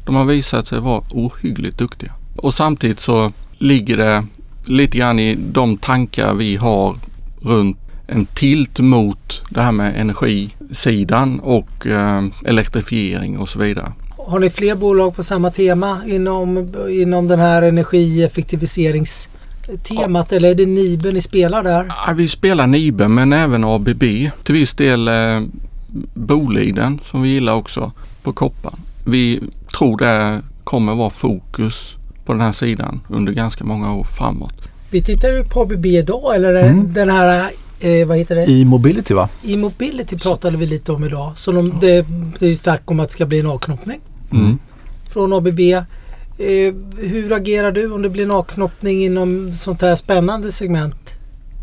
De 0.05 0.15
har 0.15 0.25
visat 0.25 0.67
sig 0.67 0.79
vara 0.79 1.01
ohyggligt 1.11 1.77
duktiga. 1.77 2.11
Och 2.35 2.53
samtidigt 2.53 2.99
så 2.99 3.31
ligger 3.57 3.97
det 3.97 4.25
lite 4.67 4.97
grann 4.97 5.19
i 5.19 5.35
de 5.35 5.77
tankar 5.77 6.33
vi 6.33 6.55
har 6.55 6.95
runt 7.41 7.77
en 8.07 8.25
tilt 8.25 8.79
mot 8.79 9.41
det 9.49 9.61
här 9.61 9.71
med 9.71 10.01
energisidan 10.01 11.39
och 11.39 11.87
eh, 11.87 12.25
elektrifiering 12.45 13.37
och 13.37 13.49
så 13.49 13.59
vidare. 13.59 13.91
Har 14.17 14.39
ni 14.39 14.49
fler 14.49 14.75
bolag 14.75 15.15
på 15.15 15.23
samma 15.23 15.51
tema 15.51 15.99
inom, 16.07 16.73
inom 16.89 17.27
den 17.27 17.39
här 17.39 17.61
energieffektiviseringstemat 17.61 20.31
eller 20.31 20.49
är 20.49 20.55
det 20.55 20.65
Nibe 20.65 21.11
ni 21.11 21.21
spelar 21.21 21.63
där? 21.63 21.85
Ja, 21.87 22.13
vi 22.15 22.27
spelar 22.27 22.67
Nibe 22.67 23.07
men 23.07 23.33
även 23.33 23.63
ABB. 23.63 24.03
Till 24.43 24.55
viss 24.55 24.73
del 24.73 25.07
eh, 25.07 25.41
Boliden 26.13 26.99
som 27.05 27.21
vi 27.21 27.29
gillar 27.29 27.53
också 27.53 27.91
på 28.23 28.33
kopparn. 28.33 28.79
Vi 29.05 29.41
tror 29.77 29.97
det 29.97 30.41
kommer 30.63 30.95
vara 30.95 31.09
fokus 31.09 31.95
på 32.29 32.33
den 32.33 32.41
här 32.41 32.51
sidan 32.53 33.01
under 33.07 33.33
ganska 33.33 33.63
många 33.63 33.93
år 33.93 34.03
framåt. 34.03 34.53
Vi 34.89 35.01
tittar 35.03 35.33
ju 35.33 35.43
på 35.43 35.61
ABB 35.61 35.85
idag 35.85 36.35
eller 36.35 36.55
Mm. 36.63 36.93
den 36.93 37.09
här 37.09 37.49
eh, 37.79 38.07
vad 38.07 38.17
heter 38.17 38.35
det? 38.35 38.45
I 38.45 38.65
Mobility 38.65 39.13
va? 39.13 39.29
E-mobility 39.43 40.17
pratade 40.17 40.57
vi 40.57 40.65
lite 40.65 40.91
om 40.91 41.03
idag. 41.03 41.31
Så 41.35 41.51
de, 41.51 41.79
det, 41.81 42.05
det 42.39 42.47
är 42.47 42.55
snack 42.55 42.81
om 42.85 42.99
att 42.99 43.07
det 43.09 43.13
ska 43.13 43.25
bli 43.25 43.39
en 43.39 43.45
avknoppning 43.47 43.99
Mm. 44.31 44.59
från 45.13 45.33
ABB. 45.33 45.59
Eh, 45.59 46.73
hur 46.97 47.33
agerar 47.33 47.71
du 47.71 47.91
om 47.91 48.01
det 48.01 48.09
blir 48.09 48.23
en 48.23 48.31
avknoppning 48.31 49.03
inom 49.03 49.53
sånt 49.53 49.81
här 49.81 49.95
spännande 49.95 50.51
segment? 50.51 51.13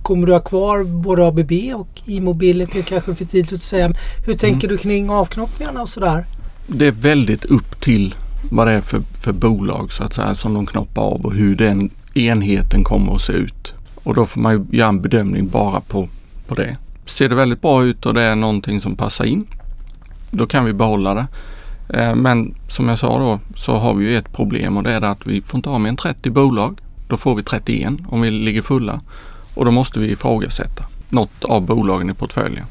Kommer 0.02 0.26
du 0.26 0.32
ha 0.32 0.40
kvar 0.40 0.84
både 0.84 1.26
ABB 1.26 1.52
och 1.74 2.00
e-mobility? 2.06 2.82
Kanske 2.82 3.14
för 3.14 3.24
tidigt 3.24 3.52
att 3.52 3.62
säga. 3.62 3.92
Hur 4.26 4.34
tänker 4.34 4.68
du 4.68 4.76
kring 4.78 5.10
avknoppningarna 5.10 5.82
och 5.82 5.88
sådär? 5.88 6.24
det 6.66 6.86
är 6.86 6.92
väldigt 6.92 7.44
upp 7.44 7.80
till 7.80 8.14
vad 8.50 8.66
det 8.66 8.72
är 8.72 8.80
för, 8.80 9.00
för 9.20 9.32
bolag 9.32 9.92
så 9.92 10.04
att 10.04 10.12
säga 10.12 10.34
som 10.34 10.54
de 10.54 10.66
knoppar 10.66 11.02
av 11.02 11.26
och 11.26 11.34
hur 11.34 11.56
den 11.56 11.90
enheten 12.14 12.84
kommer 12.84 13.14
att 13.14 13.22
se 13.22 13.32
ut. 13.32 13.74
Och 13.94 14.14
då 14.14 14.26
får 14.26 14.40
man 14.40 14.52
ju 14.52 14.78
göra 14.78 14.88
en 14.88 15.02
bedömning 15.02 15.48
bara 15.48 15.80
på, 15.80 16.08
på 16.48 16.54
det. 16.54 16.76
Ser 17.04 17.28
det 17.28 17.34
väldigt 17.34 17.62
bra 17.62 17.84
ut 17.84 18.06
och 18.06 18.14
det 18.14 18.22
är 18.22 18.34
någonting 18.34 18.80
som 18.80 18.96
passar 18.96 19.24
in, 19.24 19.46
då 20.30 20.46
kan 20.46 20.64
vi 20.64 20.72
behålla 20.72 21.14
det. 21.14 21.26
Eh, 21.88 22.14
men 22.14 22.54
som 22.68 22.88
jag 22.88 22.98
sa 22.98 23.18
då 23.18 23.40
så 23.56 23.78
har 23.78 23.94
vi 23.94 24.04
ju 24.04 24.16
ett 24.16 24.32
problem 24.32 24.76
och 24.76 24.82
det 24.82 24.92
är 24.92 25.02
att 25.02 25.26
vi 25.26 25.42
får 25.42 25.58
inte 25.58 25.68
ha 25.68 25.78
mer 25.78 25.88
än 25.88 25.96
30 25.96 26.30
bolag. 26.30 26.80
Då 27.08 27.16
får 27.16 27.34
vi 27.34 27.42
31 27.42 27.92
om 28.08 28.20
vi 28.20 28.30
ligger 28.30 28.62
fulla 28.62 29.00
och 29.54 29.64
då 29.64 29.70
måste 29.70 29.98
vi 30.00 30.10
ifrågasätta 30.10 30.84
något 31.08 31.44
av 31.44 31.62
bolagen 31.62 32.10
i 32.10 32.14
portföljen. 32.14 32.64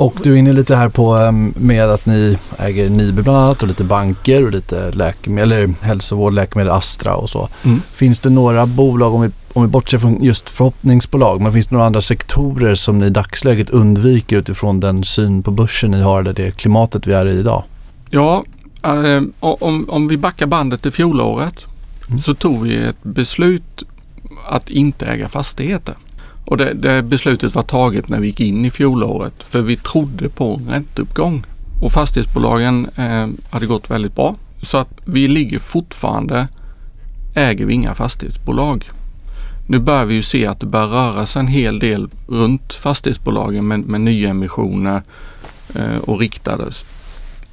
Och 0.00 0.14
du 0.22 0.32
är 0.32 0.36
inne 0.36 0.52
lite 0.52 0.76
här 0.76 0.88
på 0.88 1.14
um, 1.14 1.54
med 1.56 1.90
att 1.90 2.06
ni 2.06 2.38
äger 2.58 2.90
Nibe 2.90 3.22
bland 3.22 3.38
annat 3.38 3.62
och 3.62 3.68
lite 3.68 3.84
banker 3.84 4.44
och 4.44 4.50
lite 4.50 4.90
läkemedel, 4.90 5.52
eller 5.52 5.74
hälsovård, 5.80 6.32
läkemedel, 6.32 6.72
Astra 6.72 7.14
och 7.14 7.30
så. 7.30 7.48
Mm. 7.62 7.80
Finns 7.92 8.18
det 8.18 8.30
några 8.30 8.66
bolag, 8.66 9.14
om 9.14 9.22
vi, 9.22 9.30
om 9.52 9.62
vi 9.62 9.68
bortser 9.68 9.98
från 9.98 10.24
just 10.24 10.50
förhoppningsbolag, 10.50 11.40
men 11.40 11.52
finns 11.52 11.66
det 11.66 11.74
några 11.74 11.86
andra 11.86 12.00
sektorer 12.00 12.74
som 12.74 12.98
ni 12.98 13.06
i 13.06 13.10
dagsläget 13.10 13.70
undviker 13.70 14.36
utifrån 14.36 14.80
den 14.80 15.04
syn 15.04 15.42
på 15.42 15.50
börsen 15.50 15.90
ni 15.90 16.00
har 16.00 16.20
eller 16.20 16.32
det 16.32 16.56
klimatet 16.56 17.06
vi 17.06 17.12
är 17.12 17.26
i 17.26 17.38
idag? 17.38 17.62
Ja, 18.10 18.44
eh, 18.84 19.22
om, 19.40 19.90
om 19.90 20.08
vi 20.08 20.16
backar 20.16 20.46
bandet 20.46 20.82
till 20.82 20.92
fjolåret 20.92 21.66
Mm. 22.10 22.20
så 22.20 22.34
tog 22.34 22.62
vi 22.62 22.76
ett 22.76 23.02
beslut 23.02 23.82
att 24.48 24.70
inte 24.70 25.06
äga 25.06 25.28
fastigheter. 25.28 25.94
Och 26.50 26.56
det, 26.56 26.74
det 26.74 27.02
beslutet 27.02 27.54
var 27.54 27.62
taget 27.62 28.08
när 28.08 28.20
vi 28.20 28.26
gick 28.26 28.40
in 28.40 28.64
i 28.64 28.70
fjolåret 28.70 29.42
för 29.42 29.60
vi 29.60 29.76
trodde 29.76 30.28
på 30.28 30.60
en 30.60 30.72
ränteuppgång. 30.72 31.44
Och 31.82 31.92
fastighetsbolagen 31.92 32.88
eh, 32.96 33.28
hade 33.50 33.66
gått 33.66 33.90
väldigt 33.90 34.14
bra. 34.14 34.36
Så 34.62 34.78
att 34.78 34.88
vi 35.04 35.28
ligger 35.28 35.58
fortfarande, 35.58 36.48
äger 37.34 37.66
vi 37.66 37.74
inga 37.74 37.94
fastighetsbolag. 37.94 38.90
Nu 39.68 39.78
börjar 39.78 40.04
vi 40.04 40.14
ju 40.14 40.22
se 40.22 40.46
att 40.46 40.60
det 40.60 40.66
börjar 40.66 40.86
röra 40.86 41.26
sig 41.26 41.40
en 41.40 41.48
hel 41.48 41.78
del 41.78 42.08
runt 42.28 42.74
fastighetsbolagen 42.74 43.68
med, 43.68 43.80
med 43.80 44.00
nyemissioner 44.00 45.02
eh, 45.74 45.98
och 45.98 46.18
riktade. 46.18 46.70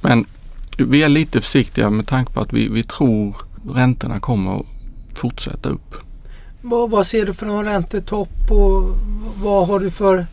Men 0.00 0.24
vi 0.78 1.02
är 1.02 1.08
lite 1.08 1.40
försiktiga 1.40 1.90
med 1.90 2.06
tanke 2.06 2.32
på 2.32 2.40
att 2.40 2.52
vi, 2.52 2.68
vi 2.68 2.82
tror 2.82 3.36
räntorna 3.74 4.20
kommer 4.20 4.56
att 4.56 4.66
fortsätta 5.14 5.68
upp. 5.68 6.07
Vad, 6.62 6.90
vad 6.90 7.06
ser 7.06 7.26
du 7.26 7.34
för 7.34 7.46
någon 7.46 7.64
räntetopp 7.64 8.50
och 8.50 8.82
vad 9.42 9.66
har 9.66 9.80
du 9.80 9.90
för... 9.90 10.26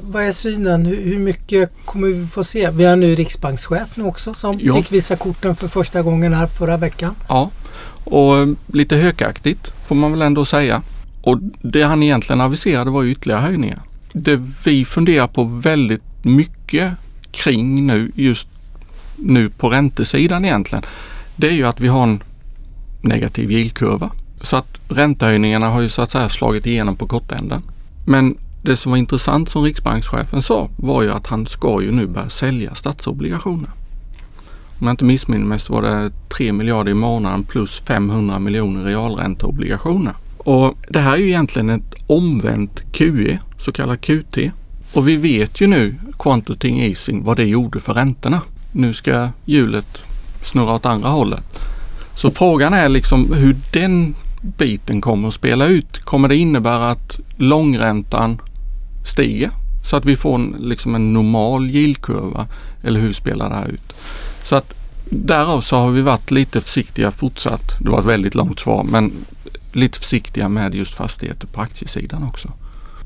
Vad 0.00 0.22
är 0.24 0.32
synen? 0.32 0.86
Hur, 0.86 1.02
hur 1.02 1.18
mycket 1.18 1.70
kommer 1.84 2.08
vi 2.08 2.26
få 2.26 2.44
se? 2.44 2.70
Vi 2.70 2.84
har 2.84 2.92
en 2.92 3.00
ny 3.00 3.14
riksbankschef 3.14 3.96
nu 3.96 4.04
också 4.04 4.34
som 4.34 4.58
Ja. 4.62 4.76
fick 4.76 4.92
visa 4.92 5.16
korten 5.16 5.56
för 5.56 5.68
första 5.68 6.02
gången 6.02 6.32
här 6.34 6.46
förra 6.46 6.76
veckan. 6.76 7.14
Ja, 7.28 7.50
och 8.04 8.38
eh, 8.38 8.48
lite 8.66 8.96
hökaktigt 8.96 9.66
får 9.86 9.94
man 9.94 10.10
väl 10.12 10.22
ändå 10.22 10.44
säga. 10.44 10.82
Och 11.22 11.38
det 11.62 11.82
han 11.82 12.02
egentligen 12.02 12.40
aviserade 12.40 12.90
var 12.90 13.04
ytterligare 13.04 13.40
höjningar. 13.40 13.82
Det 14.12 14.40
vi 14.64 14.84
funderar 14.84 15.26
på 15.26 15.44
väldigt 15.44 16.02
mycket 16.24 16.92
kring 17.30 17.86
nu, 17.86 18.10
just 18.14 18.48
nu 19.16 19.50
på 19.50 19.68
räntesidan 19.68 20.44
egentligen, 20.44 20.84
det 21.36 21.48
är 21.48 21.52
ju 21.52 21.66
att 21.66 21.80
vi 21.80 21.88
har 21.88 22.02
en 22.02 22.22
negativ 23.00 23.50
yieldkurva. 23.50 24.10
Så 24.42 24.56
att 24.56 24.80
räntehöjningarna 24.88 25.68
har 25.68 25.80
ju 25.80 25.88
så 25.88 26.02
att 26.02 26.10
säga 26.10 26.28
slagit 26.28 26.66
igenom 26.66 26.96
på 26.96 27.06
kortänden. 27.06 27.62
Men 28.06 28.36
det 28.62 28.76
som 28.76 28.92
var 28.92 28.96
intressant 28.96 29.50
som 29.50 29.62
riksbankschefen 29.62 30.42
sa 30.42 30.68
var 30.76 31.02
ju 31.02 31.10
att 31.10 31.26
han 31.26 31.46
ska 31.46 31.82
ju 31.82 31.92
nu 31.92 32.06
börja 32.06 32.28
sälja 32.28 32.74
statsobligationer. 32.74 33.70
Om 34.78 34.86
jag 34.86 34.92
inte 34.92 35.04
missminner 35.04 35.46
mig 35.46 35.58
så 35.58 35.72
var 35.72 35.82
det 35.82 36.10
3 36.28 36.52
miljarder 36.52 36.90
i 36.90 36.94
månaden 36.94 37.44
plus 37.44 37.80
500 37.80 38.38
miljoner 38.38 38.84
realränteobligationer. 38.84 40.14
Och 40.38 40.76
det 40.88 40.98
här 40.98 41.12
är 41.12 41.16
ju 41.16 41.28
egentligen 41.28 41.70
ett 41.70 41.94
omvänt 42.06 42.82
QE, 42.92 43.38
så 43.58 43.72
kallat 43.72 44.00
QT. 44.00 44.38
Och 44.92 45.08
vi 45.08 45.16
vet 45.16 45.60
ju 45.60 45.66
nu, 45.66 45.94
quantitative 46.18 46.88
easing, 46.88 47.24
vad 47.24 47.36
det 47.36 47.44
gjorde 47.44 47.80
för 47.80 47.94
räntorna. 47.94 48.40
Nu 48.72 48.94
ska 48.94 49.28
hjulet 49.44 50.04
snurra 50.44 50.72
åt 50.72 50.86
andra 50.86 51.08
hållet. 51.08 51.44
Så 52.14 52.30
frågan 52.30 52.74
är 52.74 52.88
liksom 52.88 53.32
hur 53.32 53.56
den 53.72 54.14
biten 54.42 55.00
kommer 55.00 55.28
att 55.28 55.34
spela 55.34 55.66
ut. 55.66 55.98
Kommer 55.98 56.28
det 56.28 56.36
innebära 56.36 56.90
att 56.90 57.20
långräntan 57.36 58.40
stiger 59.06 59.50
så 59.84 59.96
att 59.96 60.04
vi 60.04 60.16
får 60.16 60.34
en, 60.34 60.56
liksom 60.60 60.94
en 60.94 61.12
normal 61.12 61.70
yieldkurva? 61.70 62.46
Eller 62.82 63.00
hur 63.00 63.12
spelar 63.12 63.48
det 63.48 63.54
här 63.54 63.68
ut? 63.68 63.92
Så 64.44 64.56
att 64.56 64.74
därav 65.10 65.60
så 65.60 65.76
har 65.76 65.90
vi 65.90 66.02
varit 66.02 66.30
lite 66.30 66.60
försiktiga 66.60 67.10
fortsatt. 67.10 67.78
Det 67.80 67.90
var 67.90 67.98
ett 67.98 68.04
väldigt 68.04 68.34
långt 68.34 68.60
svar 68.60 68.84
men 68.84 69.12
lite 69.72 69.98
försiktiga 69.98 70.48
med 70.48 70.74
just 70.74 70.94
fastigheter 70.94 71.46
på 71.46 71.60
aktiesidan 71.60 72.24
också. 72.24 72.52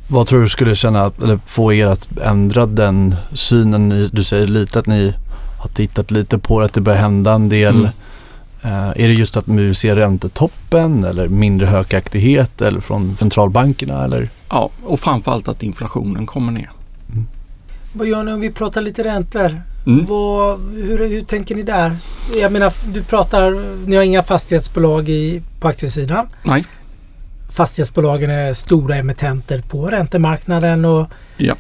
Vad 0.09 0.27
tror 0.27 0.43
du 0.43 0.49
skulle 0.49 0.77
känna, 0.77 1.13
eller 1.23 1.39
få 1.47 1.73
er 1.73 1.87
att 1.87 2.19
ändra 2.19 2.67
den 2.67 3.17
synen? 3.33 3.89
Ni, 3.89 4.09
du 4.13 4.25
säger 4.25 4.47
lite 4.47 4.79
att 4.79 4.87
ni 4.87 5.15
har 5.59 5.69
tittat 5.69 6.11
lite 6.11 6.39
på 6.39 6.61
det, 6.61 6.67
att 6.67 6.73
det 6.73 6.81
börjar 6.81 7.01
hända 7.01 7.33
en 7.33 7.49
del. 7.49 7.77
Mm. 7.77 7.91
Eh, 8.63 8.89
är 8.89 9.09
det 9.09 9.15
just 9.15 9.37
att 9.37 9.49
vi 9.49 9.75
ser 9.75 9.97
räntetoppen 9.97 11.05
eller 11.05 11.29
mindre 11.29 11.67
hökaktighet 11.67 12.61
eller 12.61 12.81
från 12.81 13.17
centralbankerna 13.19 14.05
eller? 14.05 14.29
Ja, 14.49 14.71
och 14.85 15.01
framförallt 15.01 15.49
att 15.49 15.63
inflationen 15.63 16.27
kommer 16.27 16.53
ner. 16.53 16.71
Vad 17.93 18.07
gör 18.07 18.23
ni 18.25 18.33
om 18.33 18.41
vi 18.41 18.51
pratar 18.51 18.83
lite 18.83 19.05
räntor? 19.05 19.63
Mm. 19.87 20.07
Vad, 20.07 20.61
hur, 20.75 21.09
hur 21.09 21.21
tänker 21.21 21.55
ni 21.55 21.63
där? 21.63 21.97
Jag 22.41 22.53
menar, 22.53 22.73
du 22.93 23.03
pratar, 23.03 23.65
ni 23.87 23.97
har 23.97 24.03
inga 24.03 24.23
fastighetsbolag 24.23 25.09
i, 25.09 25.43
på 25.61 25.69
aktiesidan. 25.69 26.29
Nej. 26.43 26.65
Fastighetsbolagen 27.51 28.31
är 28.31 28.55
stora 28.55 28.97
emittenter 28.97 29.63
på 29.69 29.87
räntemarknaden. 29.87 30.85
Och, 30.85 31.07
Ja. 31.37 31.55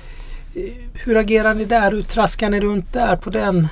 Hur 0.93 1.17
agerar 1.17 1.55
ni 1.55 1.65
där? 1.65 1.93
Hur 1.93 2.03
traskar 2.03 2.51
ni 2.51 2.61
runt 2.61 2.93
där 2.93 3.17
på 3.17 3.31
den? 3.31 3.69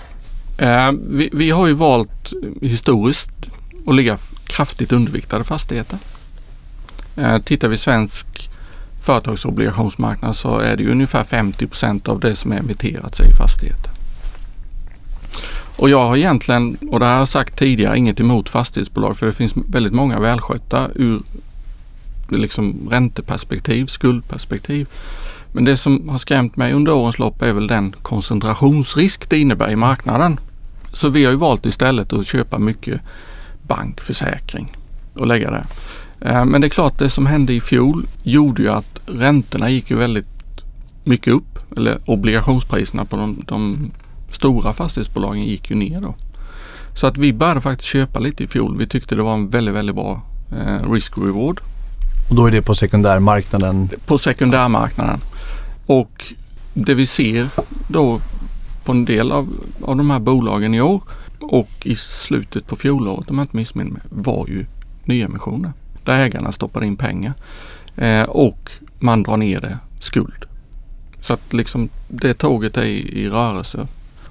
Eh, 0.59 0.93
vi, 1.09 1.31
vi 1.33 1.51
har 1.51 1.67
ju 1.67 1.73
valt 1.73 2.33
historiskt 2.63 3.33
att 3.87 3.95
ligga 3.95 4.19
kraftigt 4.47 4.93
underviktade 4.93 5.45
fastigheter. 5.45 5.99
Eh, 7.17 7.39
tittar 7.39 7.69
vi 7.69 7.77
svensk 7.77 8.51
företagsobligationsmarknad 9.03 10.37
så 10.37 10.59
är 10.59 10.77
det 10.77 10.83
ju 10.83 10.91
ungefär 10.91 11.25
50 11.25 11.67
procent 11.67 12.09
av 12.09 12.21
det 12.21 12.37
som 12.37 12.53
är 12.53 12.59
emitterat 12.59 13.15
sig 13.15 13.31
i 13.31 13.35
fastigheter. 13.35 13.91
Och 15.77 15.91
jag 15.91 16.09
har 16.09 16.17
egentligen, 16.17 16.77
och 16.91 17.01
det 17.01 17.07
här 17.07 17.13
har 17.13 17.19
jag 17.19 17.29
sagt 17.29 17.59
tidigare, 17.59 17.99
inget 17.99 18.21
emot 18.21 18.49
fastighetsbolag 18.49 19.17
för 19.17 19.27
det 19.27 19.33
finns 19.33 19.55
väldigt 19.57 19.93
många 19.93 20.21
välskötta 20.21 20.89
ur 20.95 21.21
liksom 22.29 22.89
ränteperspektiv, 22.91 23.87
skuldperspektiv. 23.87 24.87
Men 25.55 25.65
det 25.65 25.77
som 25.77 26.09
har 26.09 26.19
skrämt 26.19 26.57
mig 26.57 26.73
under 26.73 26.93
årens 26.93 27.19
lopp 27.19 27.43
är 27.43 27.53
väl 27.53 27.67
den 27.67 27.95
koncentrationsrisk 28.03 29.31
det 29.31 29.39
innebär 29.39 29.71
i 29.71 29.77
marknaden. 29.77 30.41
Så 30.93 31.09
vi 31.09 31.25
har 31.25 31.33
ju 31.33 31.39
valt 31.39 31.67
istället 31.67 32.13
att 32.13 32.27
köpa 32.27 32.59
mycket 32.59 33.01
bankförsäkring 33.63 34.77
och 35.15 35.27
lägga 35.27 35.51
det. 35.51 35.65
Eh, 36.21 36.45
Men 36.45 36.61
det 36.61 36.67
är 36.67 36.69
klart 36.69 36.99
det 36.99 37.11
som 37.11 37.27
hände 37.27 37.53
i 37.53 37.61
fjol 37.61 38.07
gjorde 38.23 38.63
ju 38.63 38.69
att 38.69 39.01
räntorna 39.07 39.71
gick 39.71 39.91
ju 39.91 39.97
väldigt 39.97 40.27
mycket 41.05 41.33
upp. 41.33 41.59
Eller 41.77 41.99
obligationspriserna 42.05 43.05
på 43.05 43.17
de, 43.17 43.45
de 43.49 43.91
stora 44.33 44.73
fastighetsbolagen 44.73 45.43
gick 45.43 45.71
ju 45.71 45.77
ner 45.77 46.01
då. 46.01 46.15
Så 46.95 47.07
att 47.07 47.17
vi 47.19 47.33
började 47.33 47.61
faktiskt 47.61 47.89
köpa 47.91 48.19
lite 48.19 48.45
i 48.45 48.47
fjol. 48.47 48.79
Vi 48.79 48.87
tyckte 48.87 49.15
det 49.15 49.23
var 49.23 49.35
en 49.35 49.49
väldigt, 49.49 49.75
väldigt 49.75 49.97
bra 49.97 50.23
eh, 50.53 50.91
risk-reward 50.93 51.59
Och 52.31 52.35
då 52.37 52.47
är 52.47 52.51
det 52.51 52.63
på 52.63 52.75
sekundärmarknaden. 52.75 53.91
på 54.07 54.19
sekundärmarknaden. 54.19 55.21
Och 55.87 56.35
det 56.75 56.95
vi 56.95 57.07
ser 57.07 57.49
då 57.89 58.21
på 58.85 58.93
en 58.93 59.05
del 59.05 59.33
av, 59.33 59.49
av 59.83 59.97
de 59.97 60.11
här 60.11 60.19
bolagen 60.19 60.75
i 60.75 60.81
år 60.81 61.03
och 61.41 61.71
i 61.83 61.97
slutet 61.97 62.67
på 62.67 62.77
fjolåret 62.77 63.31
om 63.31 63.39
jag 63.39 63.45
inte 63.45 63.57
missminner 63.57 63.91
mig 63.91 64.03
var 64.11 64.47
ju 64.49 64.67
nyemissioner. 65.05 65.73
Där 66.05 66.21
ägarna 66.21 66.53
stoppar 66.53 66.85
in 66.85 66.97
pengar 66.97 67.35
eh, 67.97 68.23
och 68.23 68.71
man 68.99 69.23
drar 69.23 69.37
ner 69.37 69.61
det 69.61 69.79
skuld. 70.01 70.45
Så 71.21 71.33
att 71.33 71.53
liksom 71.53 71.89
det 72.09 72.35
tåget 72.35 72.77
är 72.77 72.85
i, 72.85 73.23
i 73.23 73.29
rörelse. 73.29 73.87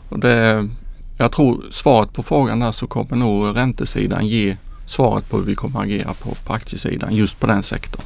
Och 0.10 0.20
det, 0.20 0.70
jag 1.18 1.32
tror 1.32 1.64
svaret 1.72 2.14
på 2.14 2.24
frågan 2.24 2.60
där 2.60 2.72
så 2.72 2.88
kommer 2.88 3.16
nog 3.16 3.56
räntesidan 3.56 4.28
ge 4.28 4.58
svaret 4.86 5.30
på 5.30 5.38
hur 5.38 5.46
vi 5.46 5.56
kommer 5.56 5.82
agera 5.82 6.14
på, 6.14 6.36
på 6.46 6.54
aktiesidan 6.54 7.16
just 7.16 7.40
på 7.40 7.48
den 7.48 7.64
sektorn. 7.64 8.06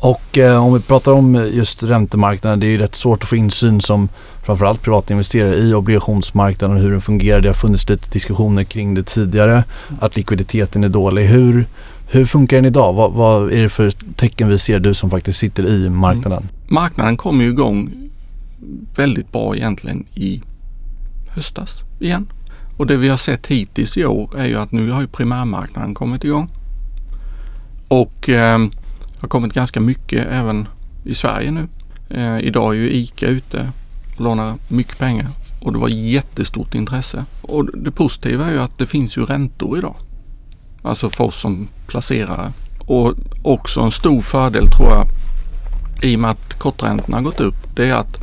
Och 0.00 0.38
eh, 0.38 0.64
om 0.64 0.74
vi 0.74 0.80
pratar 0.80 1.12
om 1.12 1.48
just 1.52 1.82
räntemarknaden, 1.82 2.60
det 2.60 2.66
är 2.66 2.70
ju 2.70 2.78
rätt 2.78 2.94
svårt 2.94 3.22
att 3.22 3.28
få 3.28 3.36
insyn 3.36 3.80
som 3.80 4.08
framförallt 4.42 4.82
privatinvesterare 4.82 5.56
i 5.56 5.74
obligationsmarknaden 5.74 6.76
och 6.76 6.82
hur 6.82 6.90
den 6.90 7.00
fungerar. 7.00 7.40
Det 7.40 7.48
har 7.48 7.54
funnits 7.54 7.88
lite 7.88 8.10
diskussioner 8.10 8.64
kring 8.64 8.94
det 8.94 9.02
tidigare, 9.02 9.64
att 10.00 10.16
likviditeten 10.16 10.84
är 10.84 10.88
dålig. 10.88 11.24
Hur, 11.26 11.66
hur 12.10 12.26
funkar 12.26 12.56
den 12.56 12.64
idag? 12.64 12.92
Vad, 12.92 13.12
vad 13.12 13.52
är 13.52 13.62
det 13.62 13.68
för 13.68 13.90
tecken 14.16 14.48
vi 14.48 14.58
ser, 14.58 14.80
du 14.80 14.94
som 14.94 15.10
faktiskt 15.10 15.38
sitter 15.38 15.66
i 15.66 15.90
marknaden? 15.90 16.42
Mm. 16.42 16.74
marknaden 16.74 17.16
kom 17.16 17.40
ju 17.40 17.48
igång 17.48 18.10
väldigt 18.96 19.32
bra 19.32 19.56
egentligen 19.56 20.06
i 20.14 20.42
höstas 21.28 21.82
igen. 22.00 22.26
Och 22.76 22.86
det 22.86 22.96
vi 22.96 23.08
har 23.08 23.16
sett 23.16 23.46
hittills 23.46 23.96
i 23.96 24.04
år 24.04 24.38
är 24.38 24.46
ju 24.46 24.56
att 24.56 24.72
nu 24.72 24.90
har 24.90 25.00
ju 25.00 25.06
primärmarknaden 25.06 25.94
kommit 25.94 26.24
igång. 26.24 26.48
Och 27.88 28.28
eh, 28.28 28.58
har 29.20 29.28
kommit 29.28 29.52
ganska 29.52 29.80
mycket 29.80 30.26
även 30.30 30.68
i 31.04 31.14
Sverige 31.14 31.50
nu. 31.50 31.68
Eh, 32.10 32.38
idag 32.38 32.74
är 32.74 32.78
ju 32.78 32.90
ICA 32.90 33.26
ute 33.26 33.72
och 34.14 34.20
lånar 34.20 34.54
mycket 34.68 34.98
pengar 34.98 35.28
och 35.60 35.72
det 35.72 35.78
var 35.78 35.88
jättestort 35.88 36.74
intresse. 36.74 37.24
Och 37.42 37.78
det 37.78 37.90
positiva 37.90 38.46
är 38.46 38.52
ju 38.52 38.60
att 38.60 38.78
det 38.78 38.86
finns 38.86 39.16
ju 39.16 39.24
räntor 39.24 39.78
idag. 39.78 39.94
Alltså 40.82 41.10
för 41.10 41.24
oss 41.24 41.40
som 41.40 41.68
placerare. 41.86 42.52
Och 42.80 43.14
också 43.42 43.80
en 43.80 43.90
stor 43.90 44.22
fördel 44.22 44.66
tror 44.66 44.88
jag 44.88 45.06
i 46.02 46.16
och 46.16 46.20
med 46.20 46.30
att 46.30 46.58
korträntorna 46.58 47.16
har 47.16 47.24
gått 47.24 47.40
upp. 47.40 47.56
Det 47.74 47.88
är 47.88 47.94
att 47.94 48.20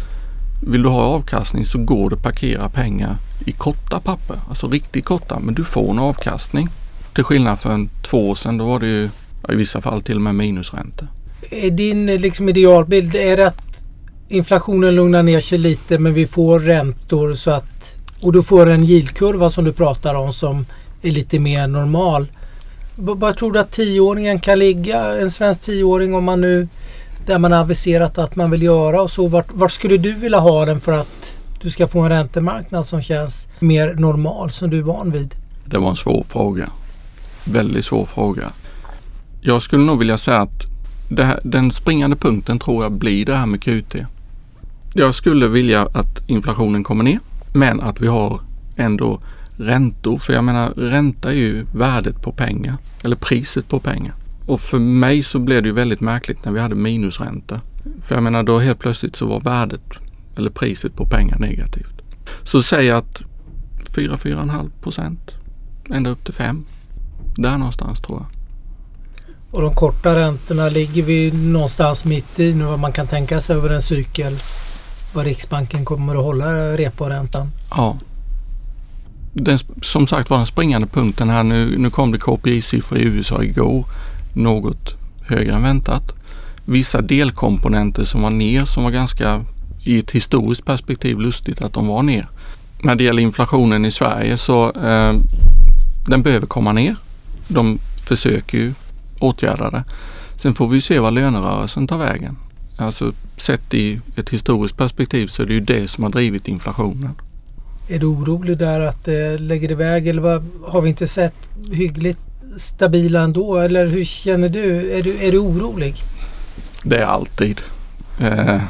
vill 0.68 0.84
du 0.84 0.90
ha 0.90 1.02
avkastning 1.02 1.66
så 1.66 1.78
går 1.78 2.10
det 2.10 2.16
att 2.16 2.24
parkera 2.24 2.70
pengar 2.70 3.18
i 3.46 3.52
korta 3.52 4.00
papper. 4.00 4.40
Alltså 4.50 4.68
riktigt 4.68 5.06
korta. 5.06 5.40
Men 5.40 5.54
du 5.54 5.64
får 5.64 5.92
en 5.92 6.00
avkastning. 6.00 6.70
Till 7.14 7.24
skillnad 7.24 7.60
från 7.60 7.90
två 8.04 8.30
år 8.30 8.36
sedan 8.36 8.58
då 8.58 8.66
var 8.66 8.80
det 8.80 8.88
ju 8.88 9.10
i 9.50 9.56
vissa 9.56 9.82
fall 9.82 10.02
till 10.02 10.16
och 10.16 10.22
med 10.22 10.36
minusränta. 10.36 11.08
Är 11.50 11.72
din 11.72 12.06
liksom, 12.06 12.50
idealbild, 12.50 13.16
är 13.16 13.38
att 13.38 13.62
inflationen 14.30 14.96
lugnar 14.96 15.24
ner 15.24 15.40
sig 15.40 15.58
lite 15.58 16.00
men 16.00 16.14
vi 16.14 16.28
får 16.28 16.60
räntor 16.60 17.34
så 17.34 17.52
att 17.52 17.96
och 18.22 18.34
du 18.34 18.44
får 18.44 18.70
en 18.70 18.84
yieldkurva 18.84 19.50
som 19.50 19.66
du 19.66 19.74
pratar 19.74 20.16
om 20.16 20.34
som 20.34 20.66
är 21.02 21.12
lite 21.12 21.40
mer 21.40 21.68
normal. 21.68 22.28
Vad 22.96 23.38
tror 23.38 23.52
du 23.52 23.60
att 23.60 23.72
tioåringen 23.72 24.40
kan 24.40 24.60
ligga? 24.60 25.22
En 25.22 25.32
svensk 25.32 25.62
tioåring 25.62 26.16
om 26.16 26.24
man 26.24 26.42
nu 26.42 26.68
där 27.26 27.40
man 27.40 27.52
har 27.52 27.60
aviserat 27.60 28.18
att 28.18 28.36
man 28.36 28.52
vill 28.52 28.62
göra 28.62 29.02
och 29.02 29.12
så. 29.12 29.28
Vart, 29.28 29.54
vart 29.54 29.72
skulle 29.72 29.98
du 29.98 30.14
vilja 30.14 30.40
ha 30.40 30.66
den 30.66 30.80
för 30.80 30.92
att 30.92 31.36
du 31.62 31.70
ska 31.70 31.88
få 31.88 32.00
en 32.00 32.10
räntemarknad 32.10 32.86
som 32.86 33.02
känns 33.02 33.48
mer 33.60 33.94
normal 33.94 34.52
som 34.52 34.70
du 34.70 34.78
är 34.78 34.84
van 34.84 35.12
vid? 35.12 35.36
Det 35.66 35.78
var 35.78 35.90
en 35.90 35.96
svår 35.96 36.24
fråga. 36.24 36.70
Väldigt 37.44 37.86
svår 37.86 38.06
fråga. 38.06 38.52
Jag 39.48 39.62
skulle 39.62 39.84
nog 39.84 40.00
vilja 40.00 40.18
säga 40.18 40.42
att 40.42 40.66
här, 41.18 41.40
den 41.44 41.72
springande 41.72 42.16
punkten 42.16 42.60
tror 42.60 42.84
jag 42.84 42.92
blir 42.92 43.26
det 43.26 43.36
här 43.36 43.46
med 43.46 43.62
QT. 43.62 43.96
Jag 44.94 45.16
skulle 45.16 45.48
vilja 45.48 45.82
att 45.82 46.30
inflationen 46.30 46.84
kommer 46.84 47.04
ner 47.04 47.20
men 47.54 47.82
att 47.82 48.02
vi 48.02 48.08
har 48.08 48.42
ändå 48.76 49.22
räntor. 49.58 50.18
För 50.18 50.34
jag 50.34 50.44
menar 50.44 50.70
ränta 50.70 51.30
är 51.30 51.36
ju 51.36 51.66
värdet 51.74 52.22
på 52.22 52.32
pengar 52.32 52.78
eller 53.04 53.16
priset 53.16 53.68
på 53.68 53.80
pengar. 53.80 54.14
Och 54.46 54.62
för 54.62 54.80
mig 54.80 55.24
så 55.24 55.40
blev 55.40 55.64
det 55.64 55.68
ju 55.68 55.74
väldigt 55.74 56.02
märkligt 56.02 56.46
när 56.46 56.52
vi 56.52 56.60
hade 56.60 56.76
minusränta. 56.76 57.62
För 58.02 58.16
jag 58.16 58.24
menar 58.24 58.44
då 58.44 58.60
helt 58.60 58.80
plötsligt 58.80 59.16
så 59.16 59.26
var 59.26 59.42
värdet 59.42 59.84
eller 60.38 60.50
priset 60.50 60.96
på 60.96 61.06
pengar 61.06 61.40
negativt. 61.40 62.02
Så 62.44 62.64
säg 62.64 62.92
att 62.92 63.22
4-4,5 63.96 64.70
procent 64.82 65.32
ända 65.90 66.10
upp 66.10 66.26
till 66.26 66.34
5. 66.34 66.66
Där 67.36 67.58
någonstans 67.58 68.00
tror 68.02 68.20
jag. 68.20 68.35
Och 69.52 69.62
de 69.62 69.76
korta 69.76 70.16
räntorna 70.16 70.70
ligger 70.70 71.04
vi 71.04 71.32
någonstans 71.32 72.06
mitt 72.06 72.40
i 72.40 72.54
nu 72.54 72.66
vad 72.66 72.80
man 72.80 72.92
kan 72.92 73.08
tänka 73.08 73.42
sig 73.42 73.56
över 73.56 73.70
en 73.70 73.82
cykel. 73.82 74.38
Vad 75.14 75.26
Riksbanken 75.26 75.86
kommer 75.86 76.16
att 76.16 76.24
hålla 76.24 76.78
reporäntan. 76.78 77.52
Ja. 77.70 77.98
Den, 79.34 79.60
som 79.82 80.08
sagt 80.08 80.30
var 80.30 80.38
den 80.38 80.48
springande 80.48 80.88
punkten 80.88 81.30
här 81.30 81.44
nu. 81.44 81.78
Nu 81.78 81.90
kom 81.90 82.12
det 82.12 82.18
KPI-siffror 82.18 82.98
i 82.98 83.04
USA 83.04 83.44
igår. 83.44 83.86
Något 84.34 84.94
högre 85.28 85.56
än 85.56 85.64
väntat. 85.64 86.14
Vissa 86.66 87.02
delkomponenter 87.02 88.04
som 88.04 88.22
var 88.22 88.30
ner 88.30 88.66
som 88.66 88.84
var 88.84 88.92
ganska 88.92 89.46
i 89.84 90.00
ett 90.00 90.12
historiskt 90.12 90.66
perspektiv 90.66 91.20
lustigt 91.20 91.62
att 91.62 91.74
de 91.74 91.88
var 91.88 92.04
ner. 92.04 92.28
När 92.84 92.96
det 92.96 93.04
gäller 93.04 93.22
inflationen 93.22 93.86
i 93.86 93.92
Sverige 93.92 94.38
så 94.38 94.72
eh, 94.72 95.14
den 96.08 96.24
behöver 96.24 96.48
komma 96.48 96.72
ner. 96.72 96.96
De 97.48 97.80
försöker 98.08 98.58
ju 98.58 98.74
åtgärda 99.20 99.70
det. 99.70 99.84
Sen 100.38 100.54
får 100.54 100.68
vi 100.68 100.82
se 100.82 101.00
vad 101.00 101.14
lönerörelsen 101.14 101.88
tar 101.88 101.98
vägen. 101.98 102.38
Alltså 102.78 103.12
sett 103.38 103.74
i 103.74 104.00
ett 104.16 104.30
historiskt 104.30 104.78
perspektiv 104.78 105.28
så 105.28 105.42
är 105.42 105.46
det 105.46 105.54
ju 105.54 105.60
det 105.60 105.88
som 105.88 106.04
har 106.04 106.12
drivit 106.12 106.48
inflationen. 106.48 107.16
Är 107.90 108.00
du 108.00 108.06
orolig 108.06 108.58
där 108.58 108.80
att 108.80 109.06
det 109.06 109.38
lägger 109.38 109.72
iväg 109.72 110.08
eller 110.08 110.22
vad, 110.22 110.46
har 110.68 110.82
vi 110.82 110.90
inte 110.90 111.08
sett 111.08 111.50
hyggligt 111.72 112.20
stabila 112.58 113.22
ändå? 113.22 113.58
Eller 113.58 113.86
hur 113.86 114.06
känner 114.06 114.50
du? 114.50 114.92
Är 114.92 115.04
du, 115.04 115.18
är 115.18 115.32
du 115.32 115.38
orolig? 115.38 115.96
Det 116.84 116.98
är 116.98 117.06
alltid. 117.06 117.62
Eh, 118.20 118.62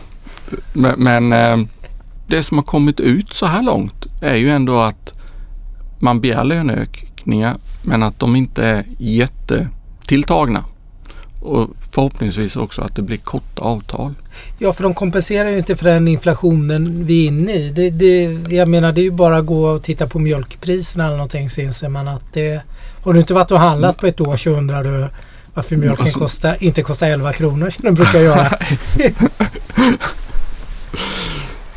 men, 0.97 1.33
eh, 1.33 1.57
det 2.27 2.43
som 2.43 2.57
har 2.57 2.65
kommit 2.65 2.99
ut 2.99 3.33
så 3.33 3.45
här 3.45 3.61
långt 3.61 4.05
är 4.21 4.35
ju 4.35 4.49
ändå 4.49 4.79
att 4.79 5.19
man 5.99 6.21
begär 6.21 6.43
löneökningar 6.43 7.57
men 7.81 8.03
att 8.03 8.19
de 8.19 8.35
inte 8.35 8.65
är 8.65 8.85
jättetilltagna. 10.05 10.63
Och 11.41 11.69
förhoppningsvis 11.91 12.55
också 12.55 12.81
att 12.81 12.95
det 12.95 13.01
blir 13.01 13.17
korta 13.17 13.61
avtal. 13.61 14.13
Ja, 14.59 14.73
för 14.73 14.83
de 14.83 14.93
kompenserar 14.93 15.49
ju 15.49 15.57
inte 15.57 15.75
för 15.75 15.85
den 15.85 16.07
inflationen 16.07 17.05
vi 17.05 17.23
är 17.23 17.27
inne 17.27 17.53
i. 17.53 17.69
Det, 17.69 17.89
det, 17.89 18.23
jag 18.55 18.67
menar, 18.67 18.91
det 18.91 19.01
är 19.01 19.03
ju 19.03 19.11
bara 19.11 19.37
att 19.37 19.45
gå 19.45 19.67
och 19.67 19.83
titta 19.83 20.07
på 20.07 20.19
mjölkpriserna 20.19 21.05
eller 21.05 21.17
någonting 21.17 21.49
så 21.49 21.61
inser 21.61 21.89
man 21.89 22.07
att 22.07 22.33
det... 22.33 22.61
Har 23.03 23.13
du 23.13 23.19
inte 23.19 23.33
varit 23.33 23.51
och 23.51 23.59
handlat 23.59 23.97
på 23.97 24.07
ett 24.07 24.21
år 24.21 24.37
så 24.37 24.49
undrar 24.49 24.83
du 24.83 25.07
varför 25.53 25.75
mjölken 25.75 26.05
alltså, 26.05 26.19
kostar, 26.19 26.57
inte 26.59 26.81
kostar 26.81 27.09
11 27.09 27.33
kronor 27.33 27.69
som 27.69 27.85
den 27.85 27.95
brukar 27.95 28.19
göra. 28.19 28.49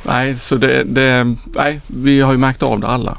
nej, 0.06 0.38
så 0.38 0.56
det, 0.56 0.84
det, 0.84 1.36
nej, 1.54 1.80
vi 1.86 2.20
har 2.20 2.32
ju 2.32 2.38
märkt 2.38 2.62
av 2.62 2.80
det 2.80 2.86
alla. 2.86 3.18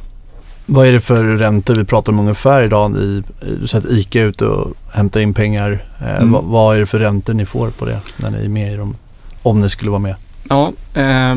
Vad 0.71 0.87
är 0.87 0.91
det 0.91 0.99
för 0.99 1.23
räntor 1.23 1.75
vi 1.75 1.83
pratar 1.83 2.13
om 2.13 2.19
ungefär 2.19 2.61
idag? 2.61 2.97
I, 2.97 3.23
du 3.61 3.67
säger 3.67 3.85
att 3.85 3.91
ICA 3.91 4.21
är 4.21 4.25
ute 4.25 4.45
och 4.45 4.73
hämtar 4.91 5.19
in 5.19 5.33
pengar. 5.33 5.85
Eh, 5.99 6.15
mm. 6.15 6.31
vad, 6.31 6.43
vad, 6.43 6.75
är 6.75 6.79
det 6.79 6.85
för 6.85 6.99
räntor 6.99 7.33
ni 7.33 7.45
får 7.45 7.69
på 7.69 7.85
det 7.85 7.99
när 8.17 8.31
ni 8.31 8.45
är 8.45 8.49
med 8.49 8.73
i 8.73 8.75
dem? 8.75 8.95
Om 9.43 9.61
ni 9.61 9.69
skulle 9.69 9.91
vara 9.91 9.99
med? 9.99 10.15
Ja, 10.49 10.71
eh, 10.93 11.35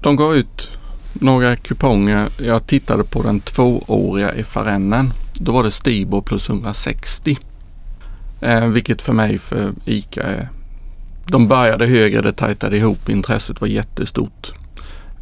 de 0.00 0.16
går 0.16 0.36
ut 0.36 0.70
några 1.12 1.56
kuponger. 1.56 2.28
Jag 2.38 2.66
tittade 2.66 3.04
på 3.04 3.22
den 3.22 3.40
tvååriga 3.40 4.44
FRNen. 4.44 5.12
Då 5.34 5.52
var 5.52 5.62
det 5.62 5.70
Stibor 5.70 6.22
plus 6.22 6.48
160. 6.48 7.38
Eh, 8.40 8.66
vilket 8.66 9.02
för 9.02 9.12
mig 9.12 9.38
för 9.38 9.72
ICA 9.84 10.22
är... 10.22 10.48
De 11.26 11.48
började 11.48 11.86
högre, 11.86 12.22
det 12.22 12.32
tajtade 12.32 12.76
ihop. 12.76 13.08
Intresset 13.08 13.60
var 13.60 13.68
jättestort. 13.68 14.52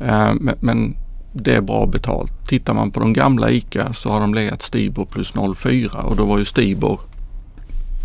Eh, 0.00 0.32
men 0.60 0.96
det 1.32 1.54
är 1.54 1.60
bra 1.60 1.86
betalt. 1.86 2.32
Tittar 2.46 2.74
man 2.74 2.90
på 2.90 3.00
de 3.00 3.12
gamla 3.12 3.50
ICA 3.50 3.92
så 3.92 4.08
har 4.08 4.20
de 4.20 4.34
legat 4.34 4.62
Stibor 4.62 5.04
plus 5.04 5.34
0,4 5.34 5.96
och 5.96 6.16
då 6.16 6.24
var 6.24 6.38
ju 6.38 6.44
Stibor 6.44 7.00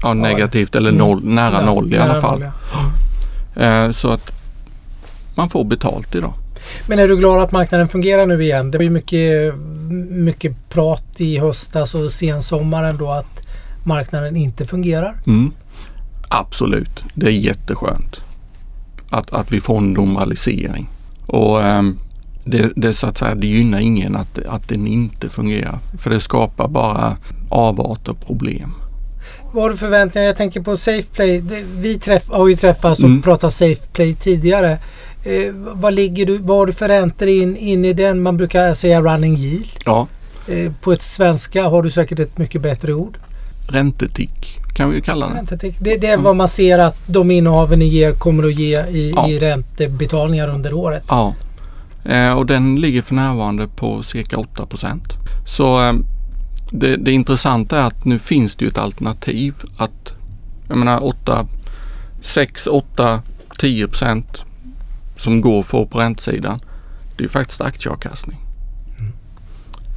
ja, 0.02 0.14
negativt 0.14 0.76
eller 0.76 0.90
mm. 0.90 1.00
noll, 1.00 1.26
nära 1.26 1.66
noll 1.66 1.94
i 1.94 1.98
alla 1.98 2.22
fall. 2.22 2.46
Eh, 3.56 3.92
så 3.92 4.12
att 4.12 4.32
man 5.36 5.50
får 5.50 5.64
betalt 5.64 6.16
idag. 6.16 6.34
Men 6.88 7.00
är 7.00 7.08
du 7.08 7.18
glad 7.18 7.42
att 7.42 7.52
marknaden 7.52 7.88
fungerar 7.88 8.26
nu 8.26 8.44
igen? 8.44 8.72
Det 8.72 8.78
var 8.78 8.84
ju 8.84 8.90
mycket, 8.90 9.56
mycket 10.10 10.70
prat 10.70 11.06
i 11.18 11.38
höstas 11.38 11.96
och 11.96 12.12
sensommaren 12.12 12.98
då 12.98 13.12
att 13.12 13.48
marknaden 13.84 14.36
inte 14.36 14.66
fungerar. 14.66 15.16
Mm. 15.28 15.52
Absolut, 16.30 17.04
det 17.14 17.26
är 17.26 17.32
jätteskönt 17.32 18.22
att, 19.10 19.34
att 19.34 19.52
vi 19.52 19.62
får 19.62 19.78
en 19.78 19.94
normalisering. 19.94 20.88
Och 21.26 21.64
um, 21.64 22.00
det, 22.48 22.72
det, 22.76 22.94
så 22.94 23.08
att 23.08 23.18
säga, 23.18 23.36
det 23.36 23.48
gynnar 23.48 23.80
ingen 23.80 24.16
att, 24.16 24.40
att 24.46 24.70
den 24.70 24.88
inte 24.88 25.30
fungerar. 25.30 25.80
För 25.98 26.10
det 26.10 26.20
skapar 26.20 26.68
bara 26.68 27.18
avarter 27.50 28.12
och 28.12 28.28
problem. 28.28 28.74
Vad 29.52 29.64
har 29.64 29.70
du 29.70 29.78
förväntningar? 29.78 30.28
Jag 30.28 30.38
tänker 30.38 30.62
på 30.62 30.78
SafePlay. 30.78 31.44
Vi 31.78 32.00
träff, 32.00 32.30
har 32.30 32.48
ju 32.48 32.56
träffats 32.56 33.00
och 33.00 33.10
mm. 33.10 33.22
pratat 33.22 33.54
SafePlay 33.54 34.14
tidigare. 34.14 34.78
Eh, 35.24 35.54
vad, 35.54 35.94
ligger 35.94 36.26
du, 36.26 36.38
vad 36.38 36.58
har 36.58 36.66
du 36.66 36.74
för 36.74 36.88
räntor 36.88 37.28
in, 37.28 37.58
in 37.58 37.86
i 37.86 37.94
den? 37.94 38.22
Man 38.22 38.38
brukar 38.38 38.74
säga 38.74 39.02
running 39.02 39.36
yield. 39.38 39.68
Ja. 39.86 40.08
Eh, 40.48 40.72
på 40.82 40.92
ett 40.92 41.02
svenska 41.02 41.64
har 41.64 41.84
du 41.84 41.92
säkert 41.92 42.20
ett 42.20 42.38
mycket 42.38 42.62
bättre 42.62 42.94
ord. 42.94 43.18
Räntetick 43.70 44.60
kan 44.76 44.90
vi 44.90 45.02
kalla 45.02 45.30
det. 45.50 45.72
Det, 45.80 45.98
det 45.98 46.08
är 46.08 46.14
mm. 46.14 46.24
vad 46.24 46.36
man 46.36 46.48
ser 46.48 46.80
att 46.80 46.98
de 47.06 47.32
innehaven 47.32 47.80
ni 47.80 47.86
ger 47.86 48.12
kommer 48.12 48.44
att 48.44 48.56
ge 48.56 48.82
i, 48.82 49.14
ja. 49.16 49.30
i 49.30 49.40
räntebetalningar 49.40 50.48
under 50.48 50.74
året. 50.74 51.04
Ja, 51.08 51.36
och 52.36 52.46
den 52.46 52.76
ligger 52.76 53.02
för 53.02 53.16
närvarande 53.16 53.68
på 53.68 54.04
cirka 54.04 54.36
8% 54.36 55.02
Så 55.46 55.88
eh, 55.88 55.94
det, 56.72 56.96
det 56.96 57.12
intressanta 57.12 57.80
är 57.80 57.88
att 57.88 58.06
nu 58.06 58.20
finns 58.20 58.56
det 58.56 58.66
ju 58.66 58.70
ett 58.70 58.78
alternativ 58.78 59.54
att 59.78 60.14
jag 60.68 60.78
menar 60.78 61.04
8, 61.04 61.48
6, 62.22 62.68
8, 62.68 63.22
10% 63.60 64.24
som 65.18 65.42
går 65.42 65.64
för 65.64 65.86
på 65.86 66.00
räntesidan. 66.00 66.60
Det 67.18 67.24
är 67.24 67.30
faktiskt 67.30 67.62
aktieavkastning. 67.62 68.38
Mm. 69.00 69.12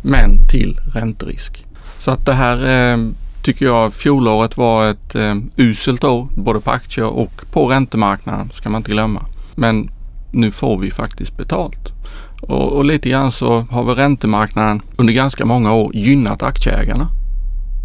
Men 0.03 0.49
till 0.51 0.77
ränterisk. 0.94 1.64
Så 1.99 2.11
att 2.11 2.27
det 2.27 2.35
här 2.35 2.92
eh, 2.92 3.09
tycker 3.42 3.66
jag 3.66 3.94
fjolåret 3.94 4.57
var 4.57 4.90
ett 4.90 5.14
eh, 5.14 5.35
uselt 5.57 6.05
år 6.05 6.29
både 6.37 6.61
på 6.61 6.70
aktier 6.70 7.07
och 7.07 7.42
på 7.53 7.66
räntemarknaden 7.66 8.51
ska 8.53 8.68
man 8.70 8.79
inte 8.79 8.90
glömma. 8.90 9.27
Men 9.55 9.90
nu 10.31 10.51
får 10.51 10.79
vi 10.79 10.90
faktiskt 10.90 11.37
betalt. 11.37 11.93
Och, 12.40 12.73
och 12.73 12.85
lite 12.85 13.09
grann 13.09 13.33
så 13.33 13.61
har 13.61 13.85
väl 13.85 13.95
räntemarknaden 13.97 14.83
under 14.97 15.12
ganska 15.12 15.45
många 15.45 15.73
år 15.73 15.97
gynnat 15.97 16.43
aktieägarna. 16.43 17.09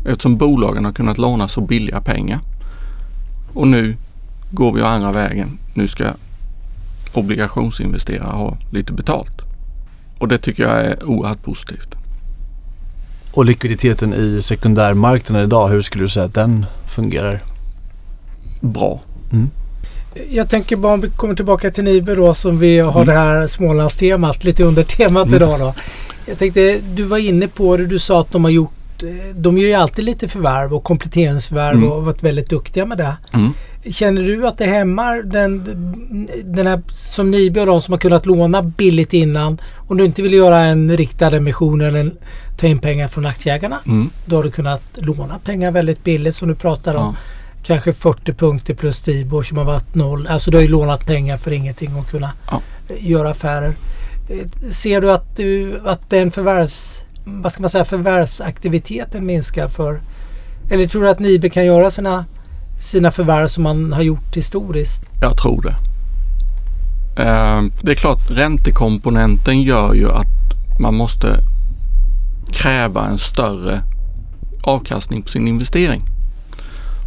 Eftersom 0.05 0.37
bolagen 0.37 0.85
har 0.85 0.91
kunnat 0.91 1.17
låna 1.17 1.47
så 1.47 1.61
billiga 1.61 2.01
pengar. 2.01 2.39
Och 3.53 3.67
nu 3.67 3.97
går 4.51 4.73
vi 4.73 4.81
andra 4.81 5.11
vägen. 5.11 5.57
Nu 5.73 5.87
ska 5.87 6.05
obligationsinvesterare 7.13 8.37
ha 8.37 8.57
lite 8.71 8.93
betalt. 8.93 9.41
Och 10.19 10.27
det 10.27 10.37
tycker 10.37 10.63
jag 10.63 10.85
är 10.85 11.03
oerhört 11.03 11.43
positivt. 11.43 11.95
Och 13.33 13.45
likviditeten 13.45 14.13
i 14.13 14.39
sekundärmarknaden 14.43 15.45
idag, 15.45 15.69
hur 15.69 15.81
skulle 15.81 16.03
du 16.03 16.09
säga 16.09 16.25
att 16.25 16.33
den 16.33 16.65
fungerar? 16.95 17.39
Bra. 18.61 19.01
Jag 20.29 20.49
tänker 20.49 20.75
bara 20.75 20.93
om 20.93 21.01
vi 21.01 21.09
kommer 21.09 21.35
tillbaka 21.35 21.71
till 21.71 21.83
Nibe 21.83 22.15
då 22.15 22.33
som 22.33 22.59
vi 22.59 22.79
har 22.79 22.91
Mm. 23.01 23.05
det 23.05 23.13
här 23.13 23.47
Smålandstemat 23.47 24.43
lite 24.43 24.63
under 24.63 24.83
temat 24.83 25.23
Mm. 25.27 25.35
idag 25.35 25.59
då. 25.59 25.73
Jag 26.25 26.39
tänkte, 26.39 26.79
du 26.95 27.03
var 27.03 27.17
inne 27.17 27.47
på 27.47 27.77
det, 27.77 27.85
du 27.85 27.99
sa 27.99 28.19
att 28.19 28.31
de 28.31 28.43
har 28.43 28.51
gjort 28.51 28.71
eh, 29.03 29.35
de 29.35 29.57
gör 29.57 29.67
ju 29.67 29.73
alltid 29.73 30.05
lite 30.05 30.27
förvärv 30.27 30.73
och 30.73 30.83
kompletteringsförvärv 30.83 31.75
Mm. 31.77 31.91
och 31.91 32.05
varit 32.05 32.23
väldigt 32.23 32.49
duktiga 32.49 32.85
med 32.85 32.97
det. 32.97 33.17
Mm. 33.33 33.53
Känner 33.91 34.21
du 34.23 34.47
att 34.47 34.57
det 34.57 34.65
hämmar 34.65 35.21
den, 35.23 35.63
den 36.45 36.67
här 36.67 36.81
som 36.89 37.31
Nibe 37.31 37.59
och 37.59 37.65
de 37.65 37.81
som 37.81 37.91
har 37.91 37.99
kunnat 37.99 38.25
låna 38.25 38.61
billigt 38.63 39.13
innan. 39.13 39.57
Om 39.87 39.97
du 39.97 40.05
inte 40.05 40.21
vill 40.21 40.33
göra 40.33 40.59
en 40.59 40.97
riktad 40.97 41.35
emission 41.35 41.81
eller 41.81 41.99
en, 41.99 42.17
ta 42.57 42.67
in 42.67 42.79
pengar 42.79 43.07
från 43.07 43.25
aktieägarna. 43.25 43.79
Mm. 43.85 44.09
Då 44.25 44.35
har 44.35 44.43
du 44.43 44.51
kunnat 44.51 44.83
låna 44.95 45.39
pengar 45.39 45.71
väldigt 45.71 46.03
billigt 46.03 46.35
som 46.35 46.47
du 46.47 46.55
pratar 46.55 46.95
om. 46.95 47.03
Ja. 47.03 47.15
Kanske 47.65 47.93
40 47.93 48.33
punkter 48.33 48.73
plus 48.73 49.01
Tibor 49.01 49.43
som 49.43 49.57
har 49.57 49.65
varit 49.65 49.95
noll. 49.95 50.27
Alltså 50.27 50.51
du 50.51 50.57
har 50.57 50.61
ju 50.61 50.67
lånat 50.69 51.05
pengar 51.05 51.37
för 51.37 51.51
ingenting 51.51 51.95
och 51.95 52.07
kunna 52.09 52.31
Ja. 52.51 52.61
göra 52.99 53.29
affärer. 53.29 53.75
Eh, 54.29 54.69
Ser 54.71 55.01
du 55.01 55.11
att, 55.11 55.35
du 55.37 55.79
att 55.85 56.09
den 56.09 56.31
förvärvs, 56.31 57.03
vad 57.25 57.51
ska 57.51 57.61
man 57.61 57.69
säga, 57.69 57.85
förvärvsaktiviteten 57.85 59.25
minskar 59.25 59.67
för 59.69 59.99
eller 60.71 60.87
tror 60.87 61.01
du 61.03 61.09
att 61.09 61.19
Nibe 61.19 61.49
kan 61.49 61.65
göra 61.65 61.91
sina, 61.91 62.25
sina 62.79 63.11
förvärv 63.11 63.47
som 63.47 63.63
man 63.63 63.93
har 63.93 64.01
gjort 64.01 64.35
historiskt? 64.35 65.03
Jag 65.21 65.37
tror 65.37 65.61
det. 65.61 65.75
Eh, 67.23 67.61
Det 67.81 67.91
är 67.91 67.95
klart 67.95 68.31
räntekomponenten 68.31 69.61
gör 69.61 69.93
ju 69.93 70.11
att 70.11 70.27
man 70.79 70.95
måste 70.95 71.27
kräva 72.51 73.05
en 73.07 73.17
större 73.19 73.81
avkastning 74.63 75.21
på 75.21 75.27
sin 75.27 75.47
investering. 75.47 76.01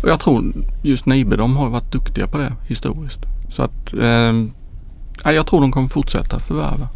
Och 0.03 0.09
jag 0.09 0.21
tror 0.21 0.53
just 0.83 1.07
Nibe 1.07 1.37
de 1.37 1.57
har 1.57 1.69
varit 1.69 1.93
duktiga 1.93 2.27
på 2.27 2.39
det 2.39 2.53
historiskt. 2.67 3.21
Så 3.51 3.63
att 3.63 3.95
eh, 3.95 4.33
ja, 5.25 5.33
jag 5.33 5.47
tror 5.47 5.61
de 5.61 5.73
kommer 5.73 5.89
fortsätta 5.89 6.41
förvärva. 6.41 6.89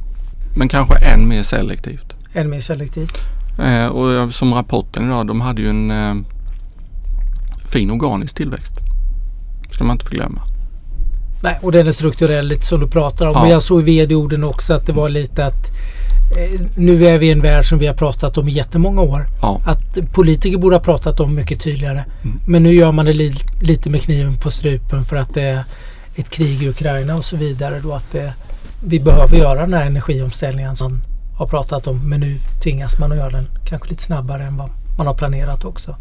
Men 0.57 0.69
kanske 0.69 0.95
än 0.99 1.29
mer 1.29 1.43
selektivt. 1.43 2.15
Än 2.35 2.51
mer 2.51 2.61
selektivt? 2.61 3.15
Eh, 3.59 3.87
och 3.87 4.35
som 4.35 4.55
rapporten 4.55 5.05
idag, 5.05 5.27
de 5.27 5.41
hade 5.41 5.63
ju 5.63 5.69
en 5.69 5.91
eh, 5.91 6.15
fin 7.69 7.91
organisk 7.91 8.37
tillväxt. 8.37 8.75
Ska 9.71 9.85
man 9.85 9.95
inte 9.95 10.07
förglömma. 10.07 10.43
Nej, 11.43 11.59
och 11.63 11.73
den 11.73 11.89
är 11.89 11.93
strukturell 11.93 12.47
lite 12.47 12.67
som 12.67 12.81
du 12.81 12.89
pratar 12.89 13.27
om. 13.27 13.33
Ja. 13.35 13.43
Men 13.43 13.51
jag 13.51 13.63
såg 13.63 13.81
i 13.81 13.85
vd-orden 13.85 14.45
också 14.45 14.75
att 14.75 14.87
det 14.87 14.93
var 14.93 15.09
lite 15.09 15.47
att 15.47 15.67
nu 16.77 17.07
är 17.07 17.19
vi 17.19 17.27
i 17.27 17.31
en 17.31 17.41
värld 17.43 17.65
som 17.69 17.79
vi 17.79 17.87
har 17.87 17.95
pratat 17.95 18.39
om 18.39 18.49
i 18.49 18.53
jättemånga 18.53 19.03
år. 19.03 19.27
Ja, 19.43 19.61
Att 19.67 20.13
politiker 20.13 20.59
borde 20.59 20.77
ha 20.77 20.81
pratat 20.83 21.21
om 21.21 21.35
mycket 21.35 21.61
tydligare. 21.61 22.05
Mm. 22.25 22.39
Men 22.47 22.63
nu 22.63 22.75
gör 22.75 22.93
man 22.93 23.05
det 23.05 23.13
li 23.13 23.35
lite 23.61 23.91
med 23.91 24.03
kniven 24.03 24.37
på 24.37 24.51
strupen 24.51 25.05
för 25.05 25.17
att 25.17 25.35
det 25.35 25.43
är 25.43 25.65
ett 26.17 26.31
krig 26.31 26.63
i 26.63 26.69
Ukraina 26.69 27.15
och 27.17 27.25
så 27.25 27.37
vidare. 27.37 27.81
Då 27.83 27.93
att 27.93 28.13
det, 28.13 28.33
vi 28.85 29.01
behöver 29.01 29.37
göra 29.37 29.61
den 29.61 29.75
här 29.75 29.87
energiomställningen 29.87 30.77
som 30.77 30.93
man 30.93 31.03
har 31.39 31.47
pratat 31.47 31.87
om. 31.87 32.09
Men 32.09 32.21
nu 32.21 32.39
tvingas 32.63 32.99
man 32.99 33.13
att 33.13 33.19
göra 33.19 33.31
den 33.31 33.47
kanske 33.69 33.89
lite 33.89 34.03
snabbare 34.03 34.43
än 34.43 34.57
vad 34.57 34.71
man 34.99 35.07
har 35.07 35.15
planerat 35.15 35.65
också. 35.65 35.97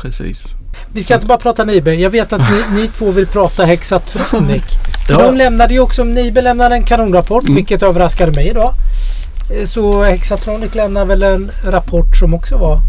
precis. 0.00 0.44
Vi 0.92 1.00
ska 1.02 1.14
inte 1.14 1.26
bara 1.26 1.38
prata 1.38 1.64
Nibe. 1.64 1.94
Jag 1.94 2.10
vet 2.10 2.32
att 2.32 2.40
ni, 2.40 2.82
ni 2.82 2.88
två 2.88 3.10
vill 3.10 3.26
prata 3.26 3.64
Hexatronic. 3.64 4.62
Ja. 5.08 5.18
de 5.26 5.36
lämnade 5.36 5.74
ju 5.74 5.80
också, 5.80 6.04
Nibe 6.04 6.40
lämnade 6.42 6.74
en 6.74 6.82
kanonrapport 6.82 7.42
Mm. 7.44 7.54
vilket 7.54 7.82
överraskade 7.82 8.32
mig 8.32 8.48
idag. 8.48 8.72
Eh, 9.52 9.64
så 9.64 10.02
Hexatronic 10.02 10.74
lämnar 10.74 11.04
väl 11.04 11.22
en 11.22 11.50
rapport 11.64 12.16
som 12.16 12.34
också 12.34 12.56
var 12.56 12.80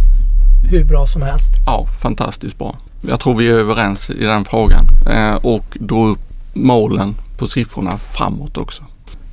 hur 0.69 0.83
bra 0.83 1.07
som 1.07 1.21
helst. 1.21 1.53
Ja, 1.65 1.87
fantastiskt 2.01 2.57
bra. 2.57 2.75
Jag 3.01 3.19
tror 3.19 3.35
vi 3.35 3.47
är 3.47 3.51
överens 3.51 4.09
i 4.09 4.23
den 4.23 4.45
frågan 4.45 4.85
eh, 5.09 5.35
och 5.35 5.77
drog 5.79 6.09
upp 6.09 6.19
målen 6.53 7.15
på 7.37 7.47
siffrorna 7.47 7.97
framåt 7.97 8.57
också. 8.57 8.83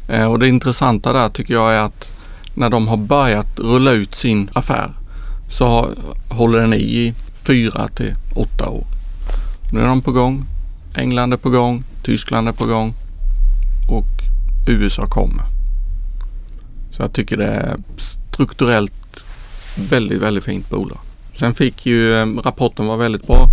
Eh, 0.09 0.25
och 0.25 0.39
det 0.39 0.49
intressanta 0.49 1.13
där 1.13 1.29
tycker 1.29 1.55
jag 1.55 1.75
är 1.75 1.81
att 1.81 2.09
när 2.55 2.71
de 2.71 2.89
har 2.89 2.97
börjat 2.97 3.59
rulla 3.59 3.91
ut 3.91 4.15
sin 4.15 4.51
affär 4.53 4.91
så 5.51 5.67
har, 5.69 5.91
håller 6.29 6.61
den 6.61 6.75
i 6.75 6.77
i 6.77 7.15
fyra 7.35 7.89
till 7.89 8.15
åtta 8.35 8.69
år. 8.69 8.85
Nu 9.73 9.81
är 9.81 9.87
de 9.87 10.03
på 10.03 10.13
gång. 10.13 10.45
England 10.95 11.33
är 11.33 11.37
på 11.37 11.51
gång. 11.51 11.85
Tyskland 12.03 12.49
är 12.49 12.53
på 12.53 12.67
gång. 12.67 12.95
Och 13.89 14.07
USA 14.67 15.07
kommer. 15.07 15.60
Så 17.01 17.05
jag 17.05 17.13
tycker 17.13 17.37
det 17.37 17.47
är 17.47 17.77
strukturellt 17.97 19.25
väldigt, 19.91 20.23
väldigt 20.23 20.45
fint 20.45 20.71
bolag. 20.71 20.99
Sen 21.39 21.55
fick 21.55 21.87
ju 21.87 22.15
eh, 22.21 22.27
rapporten 22.45 22.87
var 22.87 22.97
väldigt 22.97 23.27
bra. 23.27 23.47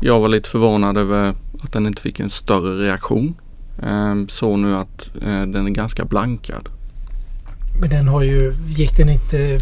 Jag 0.00 0.20
var 0.20 0.28
lite 0.28 0.48
förvånad 0.50 0.96
över 0.96 1.34
att 1.62 1.72
den 1.72 1.86
inte 1.86 2.02
fick 2.02 2.20
en 2.20 2.30
större 2.30 2.84
reaktion. 2.86 3.34
Eh, 3.82 4.14
Så 4.28 4.56
nu 4.56 4.76
att 4.76 5.10
eh, 5.22 5.42
den 5.42 5.66
är 5.66 5.70
ganska 5.70 6.04
blankad. 6.04 6.68
Men 7.80 7.90
den 7.90 8.08
har 8.08 8.22
ju, 8.22 8.54
gick 8.68 8.96
den 8.96 9.08
inte 9.08 9.60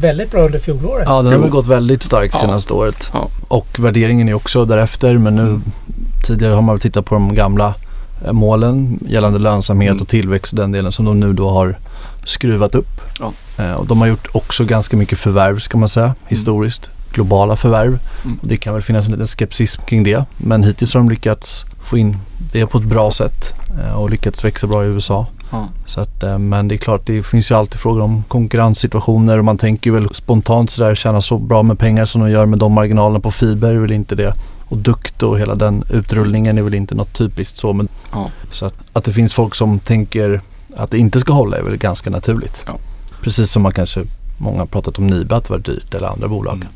väldigt 0.00 0.30
bra 0.30 0.40
under 0.46 0.58
fjolåret? 0.58 1.04
Ja, 1.08 1.22
den 1.22 1.32
har 1.32 1.38
väl 1.40 1.50
gått 1.50 1.66
väldigt 1.66 2.02
starkt 2.02 2.34
Ja. 2.34 2.40
senaste 2.40 2.72
året. 2.72 3.10
Ja. 3.12 3.28
Och 3.48 3.68
värderingen 3.78 4.28
är 4.28 4.34
också 4.34 4.64
därefter. 4.64 5.18
Men 5.18 5.34
nu 5.34 5.42
Mm. 5.42 5.62
tidigare 6.26 6.54
har 6.54 6.62
man 6.62 6.78
tittat 6.78 7.04
på 7.04 7.14
de 7.14 7.34
gamla 7.34 7.74
eh, 8.26 8.32
målen 8.32 8.98
gällande 9.08 9.38
lönsamhet 9.38 9.90
Mm. 9.90 10.02
och 10.02 10.08
tillväxt 10.08 10.52
och 10.52 10.58
den 10.58 10.72
delen 10.72 10.92
som 10.92 11.04
de 11.04 11.20
nu 11.20 11.32
då 11.32 11.50
har 11.50 11.78
skruvat 12.24 12.74
upp. 12.74 13.00
Ja. 13.20 13.32
Eh, 13.64 13.72
och 13.72 13.86
de 13.86 14.00
har 14.00 14.06
gjort 14.06 14.26
också 14.32 14.64
ganska 14.64 14.96
mycket 14.96 15.18
förvärv 15.18 15.58
ska 15.58 15.78
man 15.78 15.88
säga 15.88 16.14
historiskt. 16.28 16.90
Globala 17.12 17.56
förvärv. 17.56 17.98
Mm. 18.24 18.38
Och 18.42 18.48
det 18.48 18.56
kan 18.56 18.74
väl 18.74 18.82
finnas 18.82 19.06
en 19.06 19.12
liten 19.12 19.26
skepsism 19.26 19.82
kring 19.82 20.04
det. 20.04 20.24
Men 20.36 20.62
hittills 20.62 20.94
har 20.94 21.00
de 21.00 21.08
lyckats 21.08 21.64
få 21.82 21.98
in 21.98 22.16
det 22.52 22.66
på 22.66 22.78
ett 22.78 22.84
bra 22.84 23.10
sätt 23.10 23.52
eh, 23.80 23.94
och 23.94 24.10
lyckats 24.10 24.44
växa 24.44 24.66
bra 24.66 24.84
i 24.84 24.86
USA. 24.86 25.26
Ja. 25.50 25.68
Så 25.86 26.00
att, 26.00 26.22
eh, 26.22 26.38
men 26.38 26.68
det 26.68 26.74
är 26.74 26.76
klart, 26.76 27.06
det 27.06 27.22
finns 27.22 27.50
ju 27.50 27.54
alltid 27.54 27.80
frågor 27.80 28.00
om 28.00 28.24
konkurrenssituationer 28.28 29.38
och 29.38 29.44
man 29.44 29.58
tänker 29.58 29.90
väl 29.90 30.14
spontant 30.14 30.70
sådär 30.70 30.94
tjäna 30.94 31.20
så 31.20 31.38
bra 31.38 31.62
med 31.62 31.78
pengar 31.78 32.04
som 32.04 32.20
de 32.20 32.30
gör 32.30 32.46
med 32.46 32.58
de 32.58 32.72
marginalerna 32.72 33.20
på 33.20 33.30
fiber 33.30 33.74
är 33.74 33.78
väl 33.78 33.92
inte 33.92 34.14
det. 34.14 34.34
Och 34.68 34.78
dukt 34.78 35.22
och 35.22 35.38
hela 35.38 35.54
den 35.54 35.84
utrullningen 35.90 36.58
är 36.58 36.62
väl 36.62 36.74
inte 36.74 36.94
något 36.94 37.12
typiskt 37.12 37.56
så. 37.56 37.72
Men, 37.72 37.88
Ja. 38.12 38.30
Så 38.52 38.66
att, 38.66 38.74
att 38.92 39.04
det 39.04 39.12
finns 39.12 39.32
folk 39.32 39.54
som 39.54 39.78
tänker 39.78 40.40
att 40.76 40.90
det 40.90 40.98
inte 40.98 41.20
ska 41.20 41.32
hålla 41.32 41.56
är 41.56 41.62
väl 41.62 41.76
ganska 41.76 42.10
naturligt. 42.10 42.64
Ja. 42.66 42.78
Precis 43.22 43.50
som 43.50 43.62
man 43.62 43.72
kanske, 43.72 44.02
många 44.38 44.58
har 44.58 44.66
pratat 44.66 44.98
om 44.98 45.06
Nibe 45.06 45.36
att 45.36 45.44
det 45.44 45.50
var 45.50 45.58
dyrt 45.58 45.94
eller 45.94 46.08
andra 46.08 46.28
bolag. 46.28 46.54
Mm. 46.54 46.68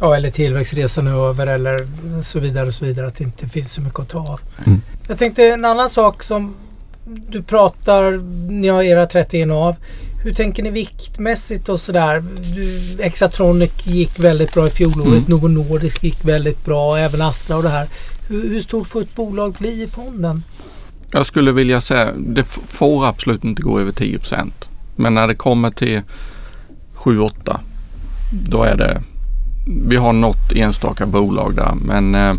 Ja, 0.00 0.16
eller 0.16 0.30
tillväxtresan 0.30 1.06
är 1.06 1.28
över 1.28 1.46
eller 1.46 1.86
så 2.22 2.38
vidare 2.38 2.66
och 2.66 2.74
så 2.74 2.84
vidare. 2.84 3.06
Att 3.06 3.16
det 3.16 3.24
inte 3.24 3.48
finns 3.48 3.72
så 3.72 3.80
mycket 3.80 4.00
att 4.00 4.08
ta 4.08 4.18
av. 4.18 4.40
Mm. 4.66 4.80
Jag 5.08 5.18
tänkte 5.18 5.44
en 5.44 5.64
annan 5.64 5.90
sak 5.90 6.22
som 6.22 6.54
du 7.28 7.42
pratar, 7.42 8.12
ni 8.50 8.68
har 8.68 8.82
era 8.82 9.06
30 9.06 9.50
av. 9.50 9.76
Hur 10.24 10.34
tänker 10.34 10.62
ni 10.62 10.70
viktmässigt 10.70 11.68
och 11.68 11.80
sådär? 11.80 12.24
Exatronic 12.98 13.86
gick 13.86 14.18
väldigt 14.18 14.54
bra 14.54 14.66
i 14.66 14.70
fjolåret. 14.70 15.06
Mm. 15.06 15.24
Novo 15.26 15.48
Nordisk 15.48 16.04
gick 16.04 16.24
väldigt 16.24 16.64
bra. 16.64 16.96
Även 16.96 17.22
Astra 17.22 17.56
och 17.56 17.62
det 17.62 17.68
här. 17.68 17.88
Hur, 18.28 18.48
hur 18.48 18.60
stort 18.60 18.86
får 18.86 19.02
ett 19.02 19.14
bolag 19.14 19.52
bli 19.52 19.82
i 19.82 19.86
fonden? 19.86 20.42
Jag 21.12 21.26
skulle 21.26 21.52
vilja 21.52 21.80
säga 21.80 22.12
det 22.18 22.44
får 22.44 23.06
absolut 23.06 23.44
inte 23.44 23.62
gå 23.62 23.80
över 23.80 23.92
10% 23.92 24.52
Men 24.96 25.14
när 25.14 25.28
det 25.28 25.34
kommer 25.34 25.70
till 25.70 26.02
7-8 26.94 27.58
då 28.32 28.62
är 28.62 28.76
det 28.76 29.02
vi 29.66 29.96
har 29.96 30.12
något 30.12 30.52
enstaka 30.52 31.06
bolag 31.06 31.54
där 31.54 31.74
men 31.74 32.14
eh, 32.14 32.34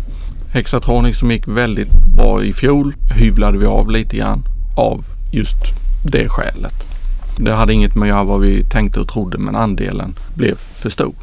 Hexatronic 0.52 1.18
som 1.18 1.30
gick 1.30 1.48
väldigt 1.48 1.90
bra 2.16 2.44
i 2.44 2.52
fjol 2.52 2.94
hyvlade 3.14 3.58
vi 3.58 3.66
av 3.66 3.90
lite 3.90 4.16
grann 4.16 4.44
av 4.76 5.04
just 5.32 5.56
det 6.04 6.28
skälet. 6.28 6.74
Det 7.38 7.52
hade 7.52 7.72
inget 7.72 7.94
med 7.94 8.02
att 8.02 8.08
göra 8.08 8.24
vad 8.24 8.40
vi 8.40 8.64
tänkte 8.64 9.00
och 9.00 9.08
trodde 9.08 9.38
men 9.38 9.56
andelen 9.56 10.14
blev 10.34 10.54
för 10.54 10.90
stor. 10.90 11.14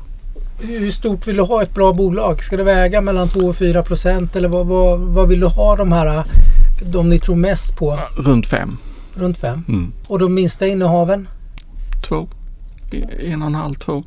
Hur 0.61 0.91
stort 0.91 1.27
vill 1.27 1.35
du 1.35 1.41
ha 1.41 1.63
ett 1.63 1.73
bra 1.73 1.93
bolag? 1.93 2.43
Ska 2.43 2.57
det 2.57 2.63
väga 2.63 3.01
mellan 3.01 3.29
2 3.29 3.39
och 3.39 3.55
4 3.55 3.83
procent? 3.83 4.35
Eller 4.35 4.47
vad, 4.47 4.67
vad, 4.67 4.99
vad 4.99 5.27
vill 5.27 5.39
du 5.39 5.47
ha 5.47 5.75
de 5.75 5.91
här, 5.91 6.23
de 6.85 7.09
ni 7.09 7.19
tror 7.19 7.35
mest 7.35 7.75
på? 7.75 7.99
Runt 8.15 8.47
5. 8.47 8.77
Runt 9.15 9.37
5? 9.37 9.63
Mm. 9.67 9.91
Och 10.07 10.19
de 10.19 10.33
minsta 10.33 10.67
innehaven? 10.67 11.27
Två. 12.07 12.27
En 13.19 13.41
och 13.41 13.47
en 13.47 13.55
halv, 13.55 13.73
två. 13.73 14.03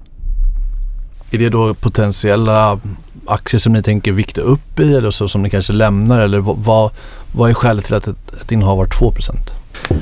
Är 1.31 1.39
det 1.39 1.49
då 1.49 1.75
potentiella 1.75 2.81
aktier 3.27 3.59
som 3.59 3.73
ni 3.73 3.83
tänker 3.83 4.13
vikta 4.13 4.41
upp 4.41 4.81
i 4.81 4.95
eller 4.97 5.11
så 5.11 5.29
som 5.29 5.43
ni 5.43 5.51
kanske 5.51 5.73
lämnar 5.73 6.21
eller 6.21 6.39
vad, 6.39 6.57
vad, 6.59 6.91
vad 7.33 7.51
är 7.51 7.55
skälet 7.55 7.85
till 7.85 7.95
att 7.95 8.07
ett, 8.07 8.35
ett 8.43 8.53
innehav 8.53 8.77
har 8.77 8.87
2 8.87 9.13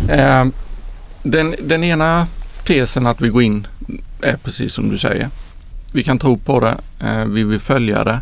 Eh, 0.09 0.47
Den, 1.23 1.55
den 1.63 1.85
ena 1.85 2.27
tesen 2.65 3.07
att 3.07 3.21
vi 3.21 3.29
går 3.29 3.43
in 3.43 3.67
är 4.21 4.37
precis 4.37 4.75
som 4.75 4.89
du 4.89 4.99
säger. 4.99 5.29
Vi 5.93 6.05
kan 6.05 6.19
tro 6.19 6.39
på 6.39 6.61
det, 6.61 6.77
eh, 7.01 7.25
vi 7.25 7.45
vill 7.45 7.61
följa 7.61 8.05
det 8.05 8.21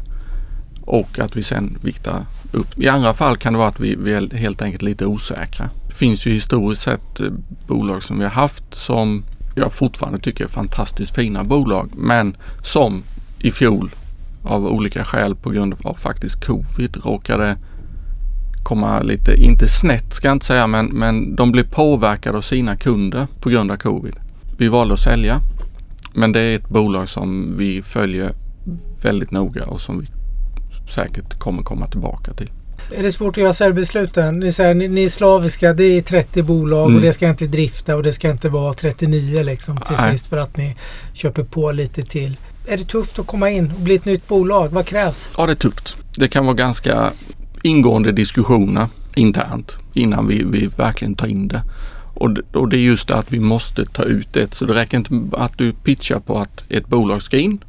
och 0.85 1.19
att 1.19 1.37
vi 1.37 1.43
sen 1.43 1.79
viktar 1.83 2.27
upp. 2.53 2.79
I 2.79 2.89
andra 2.89 3.15
fall 3.15 3.37
kan 3.37 3.53
det 3.53 3.59
vara 3.59 3.69
att 3.69 3.81
vi, 3.81 3.97
vi 3.97 4.13
är 4.13 4.37
helt 4.37 4.63
enkelt 4.63 4.83
lite 4.83 5.07
osäkra. 5.07 5.71
Det 5.89 5.95
finns 5.95 6.27
ju 6.27 6.33
historiskt 6.33 6.83
sett 6.83 7.21
eh, 7.21 7.27
bolag 7.67 8.03
som 8.03 8.19
vi 8.19 8.25
har 8.25 8.33
haft 8.33 8.75
som 8.75 9.25
jag 9.57 9.73
fortfarande 9.73 10.19
tycker 10.19 10.45
är 10.45 10.49
fantastiskt 10.49 11.15
fina 11.15 11.45
bolag 11.45 11.91
men 11.97 12.37
som 12.63 13.03
i 13.39 13.51
fjol 13.51 13.91
av 14.43 14.67
olika 14.67 15.05
skäl 15.05 15.35
på 15.35 15.51
grund 15.51 15.75
av 15.85 15.95
faktiskt 15.95 16.47
covid 16.47 16.97
råkade 17.05 17.57
komma 18.69 19.01
lite, 19.01 19.35
inte 19.35 19.69
snett 19.69 20.15
ska 20.15 20.29
jag 20.29 20.35
inte 20.35 20.47
säga, 20.47 20.67
men, 20.67 20.87
men 20.87 21.37
de 21.37 21.53
blev 21.53 21.71
påverkade 21.71 22.39
av 22.39 22.43
sina 22.43 22.77
kunder 22.77 23.27
på 23.41 23.51
grund 23.51 23.71
av 23.71 23.77
covid. 23.77 24.17
Vi 24.59 24.69
valde 24.69 24.95
att 24.95 25.01
sälja, 25.01 25.41
men 26.15 26.33
det 26.33 26.41
är 26.41 26.57
ett 26.57 26.69
bolag 26.69 27.09
som 27.09 27.55
vi 27.59 27.83
följer 27.83 28.33
väldigt 29.03 29.31
noga 29.31 29.65
och 29.65 29.81
som 29.81 30.01
vi 30.01 30.07
säkert 30.89 31.39
kommer 31.39 31.63
komma 31.63 31.89
tillbaka 31.89 32.33
till. 32.33 32.51
Är 32.97 33.03
det 33.03 33.13
svårt 33.13 33.37
att 33.37 33.43
göra 33.43 33.53
säljbesluten? 33.53 34.39
Ni 34.39 34.53
säger 34.53 34.75
ni, 34.75 34.89
ni 34.89 35.05
är 35.05 35.09
slaviska, 35.09 35.73
det 35.73 35.85
är 35.85 36.01
30 36.01 36.43
bolag 36.43 36.85
mm. 36.85 36.97
och 36.97 37.03
det 37.03 37.13
ska 37.13 37.29
inte 37.29 37.47
drifta 37.47 37.97
och 37.97 38.03
det 38.03 38.13
ska 38.13 38.31
inte 38.31 38.49
vara 38.49 38.73
39 38.73 39.43
liksom 39.43 39.77
till 39.77 39.97
Nej. 39.99 40.13
sist 40.13 40.27
för 40.27 40.37
att 40.37 40.57
ni 40.57 40.77
köper 41.13 41.43
på 41.43 41.73
lite 41.73 42.03
till. 42.03 42.37
Är 42.67 42.77
det 42.77 42.85
tufft 42.85 43.19
att 43.19 43.27
komma 43.27 43.51
in 43.51 43.73
och 43.77 43.81
bli 43.81 43.95
ett 43.95 44.05
nytt 44.05 44.29
bolag? 44.29 44.69
Vad 44.69 44.87
krävs? 44.87 45.29
Ja, 45.37 45.47
det 45.47 45.53
är 45.53 45.57
tufft. 45.57 45.97
Det 46.17 46.29
kan 46.29 46.47
vara 46.47 46.57
ganska 46.57 47.11
ingående 47.63 48.13
diskussioner 48.13 48.89
internt 49.15 49.77
innan 49.95 50.27
vi, 50.27 50.45
vi 50.45 50.67
verkligen 50.67 51.15
tar 51.15 51.27
in 51.27 51.49
det. 51.49 51.63
Och, 52.15 52.31
och 52.53 52.69
det 52.69 52.77
är 52.77 52.81
just 52.81 53.09
det 53.09 53.15
att 53.15 53.33
vi 53.33 53.41
måste 53.41 53.85
ta 53.85 54.03
ut 54.03 54.33
det. 54.33 54.55
Så 54.55 54.65
det 54.65 54.75
räcker 54.75 54.97
inte 54.97 55.37
att 55.37 55.59
du 55.59 55.73
pitchar 55.73 56.21
på 56.21 56.39
att 56.39 56.63
ett 56.69 56.89
bolag 56.89 57.23
ska 57.23 57.39
in. 57.39 57.65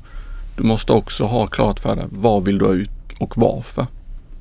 Du 0.57 0.63
måste 0.63 0.91
också 0.91 1.25
ha 1.25 1.47
klart 1.47 1.79
för 1.79 1.95
dig 1.95 2.05
vad 2.09 2.45
vill 2.45 2.57
du 2.57 2.65
ha 2.65 2.73
ut 2.73 2.98
och 3.19 3.37
varför 3.37 3.87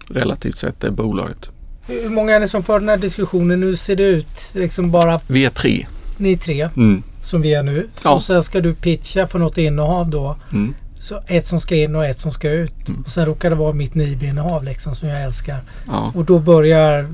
relativt 0.08 0.58
sett 0.58 0.84
är 0.84 0.90
bolaget. 0.90 1.48
Hur 1.86 2.10
många 2.10 2.34
är 2.34 2.40
det 2.40 2.48
som 2.48 2.62
för 2.62 2.80
den 2.80 2.88
här 2.88 2.96
diskussionen? 2.96 3.62
Hur 3.62 3.74
ser 3.74 3.96
det 3.96 4.02
ut? 4.02 4.52
Liksom 4.54 4.90
bara... 4.90 5.20
Vi 5.26 5.44
är 5.44 5.50
tre. 5.50 5.86
Ni 6.16 6.32
är 6.32 6.36
tre 6.36 6.68
mm. 6.76 7.02
som 7.20 7.42
vi 7.42 7.54
är 7.54 7.62
nu. 7.62 7.88
Ja. 8.02 8.10
Och 8.10 8.22
sen 8.22 8.42
ska 8.42 8.60
du 8.60 8.74
pitcha 8.74 9.26
för 9.26 9.38
något 9.38 9.58
innehav 9.58 10.10
då. 10.10 10.36
Mm. 10.52 10.74
Så 11.00 11.20
ett 11.26 11.46
som 11.46 11.60
ska 11.60 11.76
in 11.76 11.96
och 11.96 12.06
ett 12.06 12.18
som 12.18 12.30
ska 12.30 12.50
ut. 12.50 12.88
Mm. 12.88 13.00
Och 13.00 13.10
sen 13.10 13.26
råkar 13.26 13.50
det 13.50 13.56
vara 13.56 13.72
mitt 13.72 13.94
NIB-innehav 13.94 14.64
liksom 14.64 14.94
som 14.94 15.08
jag 15.08 15.22
älskar. 15.22 15.60
Ja. 15.86 16.12
Och 16.14 16.24
då 16.24 16.38
börjar 16.38 17.08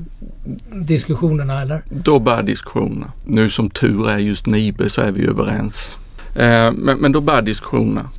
diskussionerna 0.73 1.61
eller? 1.61 1.81
Då 1.89 2.19
börjar 2.19 2.43
diskussionerna. 2.43 3.11
Nu 3.25 3.49
som 3.49 3.69
tur 3.69 4.09
är 4.09 4.17
just 4.17 4.45
NIBE 4.45 4.89
så 4.89 5.01
är 5.01 5.11
vi 5.11 5.25
överens. 5.25 5.97
Eh, 6.35 6.71
men, 6.71 6.97
men 6.97 7.11
då 7.11 7.21
börjar 7.21 7.41
diskussionerna. 7.41 8.09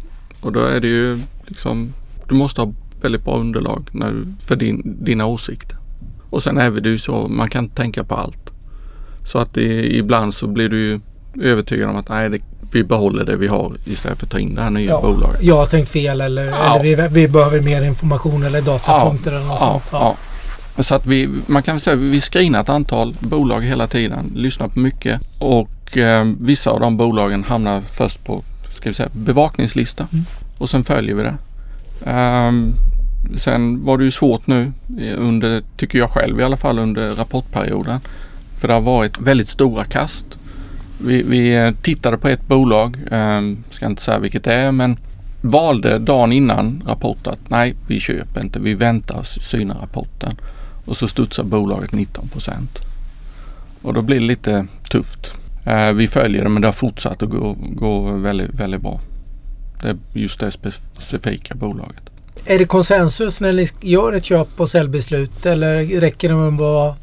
Och 0.41 0.53
då 0.53 0.61
är 0.61 0.81
det 0.81 0.89
ju 0.89 1.19
liksom, 1.47 1.93
du 2.29 2.35
måste 2.35 2.61
ha 2.61 2.73
väldigt 3.07 3.25
bra 3.25 3.39
underlag 3.39 3.89
när, 3.93 4.13
för 4.47 4.57
din, 4.57 5.05
dina 5.05 5.27
åsikter. 5.27 5.77
Och 6.31 6.43
sen 6.43 6.59
är 6.59 6.71
det 6.71 6.89
ju 6.89 6.99
så, 6.99 7.29
man 7.29 7.51
kan 7.51 7.65
inte 7.65 7.77
tänka 7.77 8.05
på 8.05 8.15
allt. 8.15 8.51
Så 9.25 9.39
att 9.39 9.55
det, 9.55 9.97
ibland 9.97 10.35
så 10.35 10.47
blir 10.47 10.69
du 10.69 10.79
ju 10.79 11.01
övertygad 11.43 11.91
om 11.91 11.97
att 11.97 12.09
nej, 12.09 12.31
det, 12.31 12.41
vi 12.73 12.85
behåller 12.85 13.25
det 13.25 13.37
vi 13.37 13.47
har 13.47 13.73
istället 13.85 14.19
för 14.19 14.27
att 14.27 14.33
ta 14.33 14.39
in 14.39 14.55
det 14.55 14.63
här 14.63 14.71
nya 14.71 14.91
ja, 14.91 15.01
bolaget. 15.01 15.43
Jag 15.43 15.57
har 15.57 15.67
tänkt 15.67 15.91
fel 15.91 16.21
eller, 16.21 16.45
ja. 16.47 16.75
eller 16.75 17.09
vi, 17.09 17.21
vi, 17.21 17.29
behöver 17.29 17.61
mer 17.61 17.83
information 17.83 18.43
eller 18.43 18.63
datapunkter 18.63 19.33
ja, 19.33 19.39
eller 19.39 19.49
något 19.49 19.59
sånt. 19.59 19.85
Ja. 19.93 20.17
Så 20.83 20.95
att 20.95 21.07
vi, 21.07 21.29
man 21.47 21.63
kan 21.63 21.81
säga 21.81 21.95
att 21.95 22.03
vi 22.03 22.21
screenar 22.21 22.61
ett 22.61 22.69
antal 22.69 23.15
bolag 23.21 23.61
hela 23.61 23.87
tiden, 23.87 24.33
lyssnar 24.35 24.69
på 24.69 24.79
mycket 24.79 25.21
och 25.39 25.97
eh, 25.97 26.25
vissa 26.41 26.71
av 26.71 26.81
de 26.81 26.97
bolagen 26.97 27.45
hamnar 27.45 27.81
först 27.81 28.25
på 28.25 28.43
ska 28.71 28.91
vi 28.91 28.95
säga, 28.95 29.09
bevakningslista 29.13 30.09
mm. 30.13 30.25
och 30.59 30.71
sen 30.71 30.85
följer 30.85 31.15
vi 31.15 31.23
det. 31.23 31.37
Um, 32.11 32.75
sen 33.37 33.85
var 33.85 33.99
det 33.99 34.05
ju 34.05 34.11
svårt 34.11 34.47
nu 34.47 34.73
eh, 35.01 35.15
under, 35.19 35.63
tycker 35.77 35.99
jag 35.99 36.11
själv 36.11 36.41
i 36.41 36.43
alla 36.43 36.57
fall, 36.57 36.79
under 36.79 37.15
rapportperioden. 37.15 38.01
För 38.61 38.69
det 38.69 38.75
har 38.75 38.81
varit 38.81 39.21
väldigt 39.21 39.49
stora 39.49 39.85
kast. 39.85 40.39
Vi, 41.05 41.23
vi 41.23 41.57
eh, 41.57 41.71
tittade 41.83 42.19
på 42.19 42.29
ett 42.29 42.47
bolag, 42.47 42.97
eh, 43.11 43.41
ska 43.71 43.87
inte 43.87 44.03
säga 44.03 44.19
vilket 44.19 44.45
det 44.45 44.55
är, 44.55 44.73
men 44.73 44.97
valde 45.41 45.99
dagen 45.99 46.33
innan 46.33 46.83
rapport 46.87 47.27
att 47.27 47.51
nej, 47.51 47.75
vi 47.87 48.01
köper 48.01 48.41
inte, 48.41 48.59
vi 48.59 48.75
väntar 48.75 49.15
och 49.15 49.27
synar 49.27 49.79
rapporten. 49.81 50.37
Och 50.85 50.97
så 50.97 51.09
studsar 51.09 51.45
bolaget 51.45 51.93
19 51.93 52.29
procent. 52.29 52.79
Och 53.83 53.95
då 53.95 54.03
blir 54.03 54.21
det 54.21 54.27
lite 54.27 54.67
tufft. 54.91 55.35
Eh, 55.65 55.93
vi 55.93 56.09
följer 56.09 56.43
det 56.43 56.49
men 56.49 56.63
det 56.63 56.69
har 56.69 56.73
fortsatt 56.73 57.23
att 57.23 57.31
gå, 57.31 57.57
gå 57.59 58.13
väldigt, 58.13 58.55
väldigt 58.55 58.83
bra. 58.83 59.01
Det 59.83 59.89
är 59.89 59.97
just 60.13 60.41
det 60.41 60.53
specifika 60.53 61.55
bolaget. 61.55 62.11
Är 62.49 62.59
det 62.59 62.65
konsensus 62.65 63.41
när 63.41 63.53
ni 63.53 63.69
gör 63.81 64.13
ett 64.13 64.25
köp 64.25 64.49
och 64.57 64.71
säljbeslut 64.71 65.47
eller 65.47 66.01
räcker 66.01 66.29
det 66.29 66.35
med 66.35 66.49
att 66.49 66.59
vara 66.59 66.95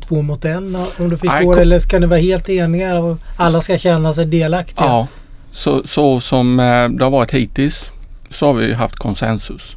två 0.00 0.22
mot 0.22 0.44
en 0.44 0.76
om 0.98 1.08
du 1.08 1.16
förstår? 1.16 1.60
Eller 1.60 1.78
ska 1.78 1.98
ni 1.98 2.06
vara 2.06 2.20
helt 2.20 2.48
eniga 2.48 2.98
och 2.98 3.18
alla 3.36 3.60
ska 3.60 3.78
känna 3.78 4.12
sig 4.12 4.26
delaktiga? 4.26 4.86
Ja, 4.86 5.08
så, 5.52 5.82
så 5.84 6.20
som 6.20 6.60
eh, 6.60 6.88
det 6.88 7.04
har 7.04 7.10
varit 7.10 7.30
hittills 7.30 7.90
så 8.30 8.46
har 8.46 8.54
vi 8.54 8.72
haft 8.72 8.96
konsensus. 8.96 9.76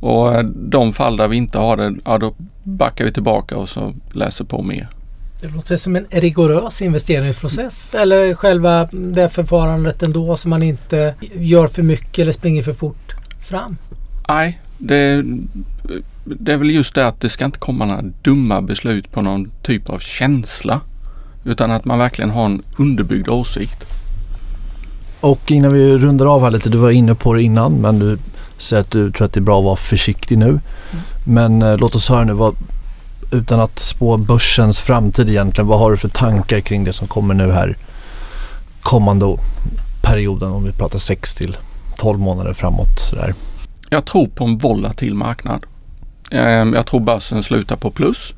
Och 0.00 0.34
eh, 0.34 0.44
de 0.44 0.92
fall 0.92 1.16
där 1.16 1.28
vi 1.28 1.36
inte 1.36 1.58
har 1.58 1.76
det, 1.76 1.94
ja 2.04 2.18
då 2.18 2.34
backar 2.62 3.04
vi 3.04 3.12
tillbaka 3.12 3.56
och 3.56 3.68
så 3.68 3.94
läser 4.12 4.44
på 4.44 4.62
mer. 4.62 4.88
Det 5.40 5.48
låter 5.48 5.76
som 5.76 5.96
en 5.96 6.06
rigorös 6.10 6.82
investeringsprocess. 6.82 7.94
Eller 7.94 8.34
själva 8.34 8.88
det 8.92 9.28
förfarandet 9.28 10.02
ändå 10.02 10.36
så 10.36 10.48
man 10.48 10.62
inte 10.62 11.14
gör 11.34 11.68
för 11.68 11.82
mycket 11.82 12.18
eller 12.18 12.32
springer 12.32 12.62
för 12.62 12.72
fort 12.72 13.14
fram? 13.44 13.76
Nej, 14.28 14.60
det, 14.78 15.24
det 16.24 16.52
är 16.52 16.56
väl 16.56 16.70
just 16.70 16.94
det 16.94 17.06
att 17.06 17.20
det 17.20 17.30
ska 17.30 17.44
inte 17.44 17.58
komma 17.58 17.84
några 17.84 18.02
dumma 18.22 18.62
beslut 18.62 19.12
på 19.12 19.22
någon 19.22 19.50
typ 19.62 19.88
av 19.88 19.98
känsla. 19.98 20.80
Utan 21.44 21.70
att 21.70 21.84
man 21.84 21.98
verkligen 21.98 22.30
har 22.30 22.44
en 22.44 22.62
underbyggd 22.76 23.28
åsikt. 23.28 23.84
Och 25.20 25.50
innan 25.50 25.72
vi 25.72 25.98
rundar 25.98 26.26
av 26.26 26.42
här 26.42 26.50
lite, 26.50 26.68
du 26.68 26.78
var 26.78 26.90
inne 26.90 27.14
på 27.14 27.34
det 27.34 27.42
innan 27.42 27.72
men 27.72 27.98
du 27.98 28.18
säger 28.58 28.80
att 28.80 28.90
du 28.90 29.12
tror 29.12 29.24
att 29.24 29.32
det 29.32 29.40
är 29.40 29.42
bra 29.42 29.58
att 29.58 29.64
vara 29.64 29.76
försiktig 29.76 30.38
nu. 30.38 30.48
Mm. 30.48 30.60
Men 31.24 31.62
eh, 31.62 31.78
låt 31.78 31.94
oss 31.94 32.08
höra 32.08 32.24
nu, 32.24 32.32
vad, 32.32 32.56
utan 33.32 33.60
att 33.60 33.78
spå 33.78 34.16
börsens 34.16 34.78
framtid 34.78 35.28
egentligen, 35.28 35.68
vad 35.68 35.78
har 35.78 35.90
du 35.90 35.96
för 35.96 36.08
tankar 36.08 36.60
kring 36.60 36.84
det 36.84 36.92
som 36.92 37.08
kommer 37.08 37.34
nu 37.34 37.52
här 37.52 37.76
kommande 38.80 39.36
perioden 40.02 40.52
om 40.52 40.64
vi 40.64 40.72
pratar 40.72 40.98
6 40.98 41.34
till 41.34 41.56
12 41.96 42.18
månader 42.18 42.52
framåt? 42.52 43.00
Sådär. 43.00 43.34
Jag 43.90 44.04
tror 44.04 44.26
på 44.26 44.44
en 44.44 44.58
volatil 44.58 45.14
marknad. 45.14 45.64
Ehm, 46.30 46.74
jag 46.74 46.86
tror 46.86 47.00
börsen 47.00 47.42
slutar 47.42 47.76
på 47.76 47.90
plus. 47.90 48.34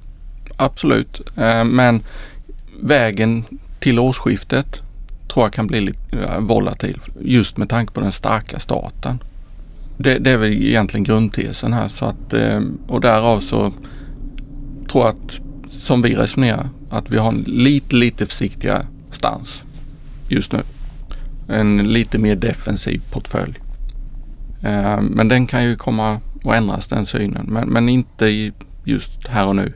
Absolut. 0.56 1.20
Ehm, 1.36 1.68
men 1.68 2.02
vägen 2.80 3.44
till 3.80 3.98
årsskiftet 3.98 4.82
tror 5.28 5.44
jag 5.44 5.52
kan 5.52 5.66
bli 5.66 5.80
lite 5.80 6.18
eh, 6.18 6.38
volatil 6.40 7.00
just 7.20 7.56
med 7.56 7.68
tanke 7.68 7.92
på 7.92 8.00
den 8.00 8.12
starka 8.12 8.58
starten. 8.58 9.18
Det, 9.96 10.18
det 10.18 10.30
är 10.30 10.36
väl 10.36 10.52
egentligen 10.52 11.04
grundtesen 11.04 11.72
här 11.72 11.88
så 11.88 12.04
att 12.04 12.32
ehm, 12.32 12.78
och 12.86 13.00
därav 13.00 13.40
så 13.40 13.72
tror 14.88 15.04
jag 15.04 15.14
att 15.14 15.40
som 15.70 16.02
vi 16.02 16.14
resonerar 16.14 16.68
att 16.90 17.10
vi 17.10 17.18
har 17.18 17.28
en 17.28 17.44
lite, 17.46 17.96
lite 17.96 18.26
försiktigare 18.26 18.86
stans 19.10 19.62
just 20.28 20.52
nu. 20.52 20.60
En 21.48 21.92
lite 21.92 22.18
mer 22.18 22.36
defensiv 22.36 23.02
portfölj. 23.10 23.54
Eh, 24.62 25.00
men 25.00 25.28
den 25.28 25.46
kan 25.46 25.64
ju 25.64 25.76
komma 25.76 26.20
att 26.44 26.54
ändras 26.54 26.86
den 26.86 27.06
synen. 27.06 27.46
Men, 27.48 27.68
men 27.68 27.88
inte 27.88 28.52
just 28.84 29.26
här 29.28 29.46
och 29.46 29.56
nu. 29.56 29.72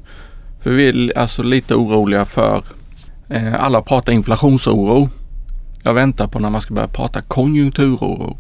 För 0.61 0.71
vi 0.71 0.89
är 0.89 1.19
alltså 1.19 1.43
lite 1.43 1.75
oroliga 1.75 2.25
för 2.25 2.65
eh, 3.29 3.65
alla 3.65 3.83
pratar 3.83 4.13
inflationsoro. 4.13 5.09
Jag 5.83 5.95
väntar 5.95 6.27
på 6.27 6.39
när 6.39 6.51
man 6.51 6.61
ska 6.61 6.75
börja 6.75 6.89
prata 6.89 7.21
konjunkturoro. 7.21 8.37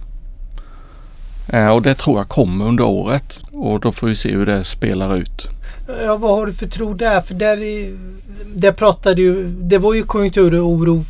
Eh, 1.48 1.68
och 1.68 1.82
det 1.82 1.94
tror 1.94 2.18
jag 2.18 2.28
kommer 2.28 2.64
under 2.64 2.84
året 2.84 3.40
och 3.52 3.80
då 3.80 3.92
får 3.92 4.06
vi 4.06 4.14
se 4.14 4.32
hur 4.32 4.46
det 4.46 4.64
spelar 4.64 5.16
ut. 5.16 5.48
Ja, 6.04 6.16
vad 6.16 6.30
har 6.30 6.46
du 6.46 6.52
för 6.52 6.66
tro 6.66 6.94
där? 6.94 7.20
För 7.20 7.34
där, 7.34 7.56
där 8.54 8.72
pratade 8.72 9.22
ju, 9.22 9.48
det 9.48 9.78
var 9.78 9.94
ju 9.94 10.02
konjunkturoro 10.02 11.04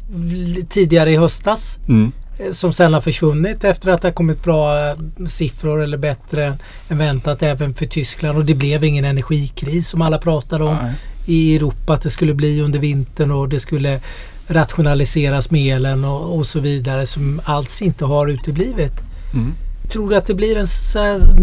tidigare 0.69 1.11
i 1.11 1.17
höstas. 1.17 1.79
Mm. 1.89 2.13
Eh, 2.41 2.53
som 2.53 2.73
sen 2.73 2.95
har 2.95 3.01
försvunnit 3.01 3.65
efter 3.65 3.91
att 3.91 4.03
det 4.03 4.09
har 4.09 4.13
kommit 4.13 4.43
bra 4.43 4.89
eh, 4.89 4.95
siffror 5.27 5.83
eller 5.83 5.99
bättre 5.99 6.59
än 6.89 6.99
väntat 6.99 7.43
även 7.43 7.75
för 7.75 7.87
Tyskland. 7.87 8.39
Och 8.39 8.45
det 8.45 8.55
blev 8.55 8.85
ingen 8.85 9.05
energikris 9.05 9.89
som 9.89 10.03
alla 10.03 10.19
pratade 10.19 10.65
om 10.65 10.77
Nej. 10.83 10.95
i 11.27 11.57
Europa 11.57 11.95
att 11.95 12.03
det 12.03 12.11
skulle 12.11 12.35
bli 12.35 12.61
under 12.61 12.79
vintern 12.79 13.31
och 13.31 13.49
det 13.49 13.61
skulle 13.61 14.01
rationaliseras 14.47 15.51
med 15.51 15.77
elen 15.77 16.05
och, 16.05 16.39
och 16.39 16.47
så 16.47 16.61
vidare 16.61 17.07
som 17.07 17.41
alls 17.45 17.83
inte 17.83 18.05
har 18.05 18.27
uteblivit. 18.27 18.93
Mm. 19.33 19.55
Tror 19.93 20.11
du 20.11 20.17
att 20.17 20.27
det 20.27 20.35
blir 20.35 20.57
en 20.57 20.67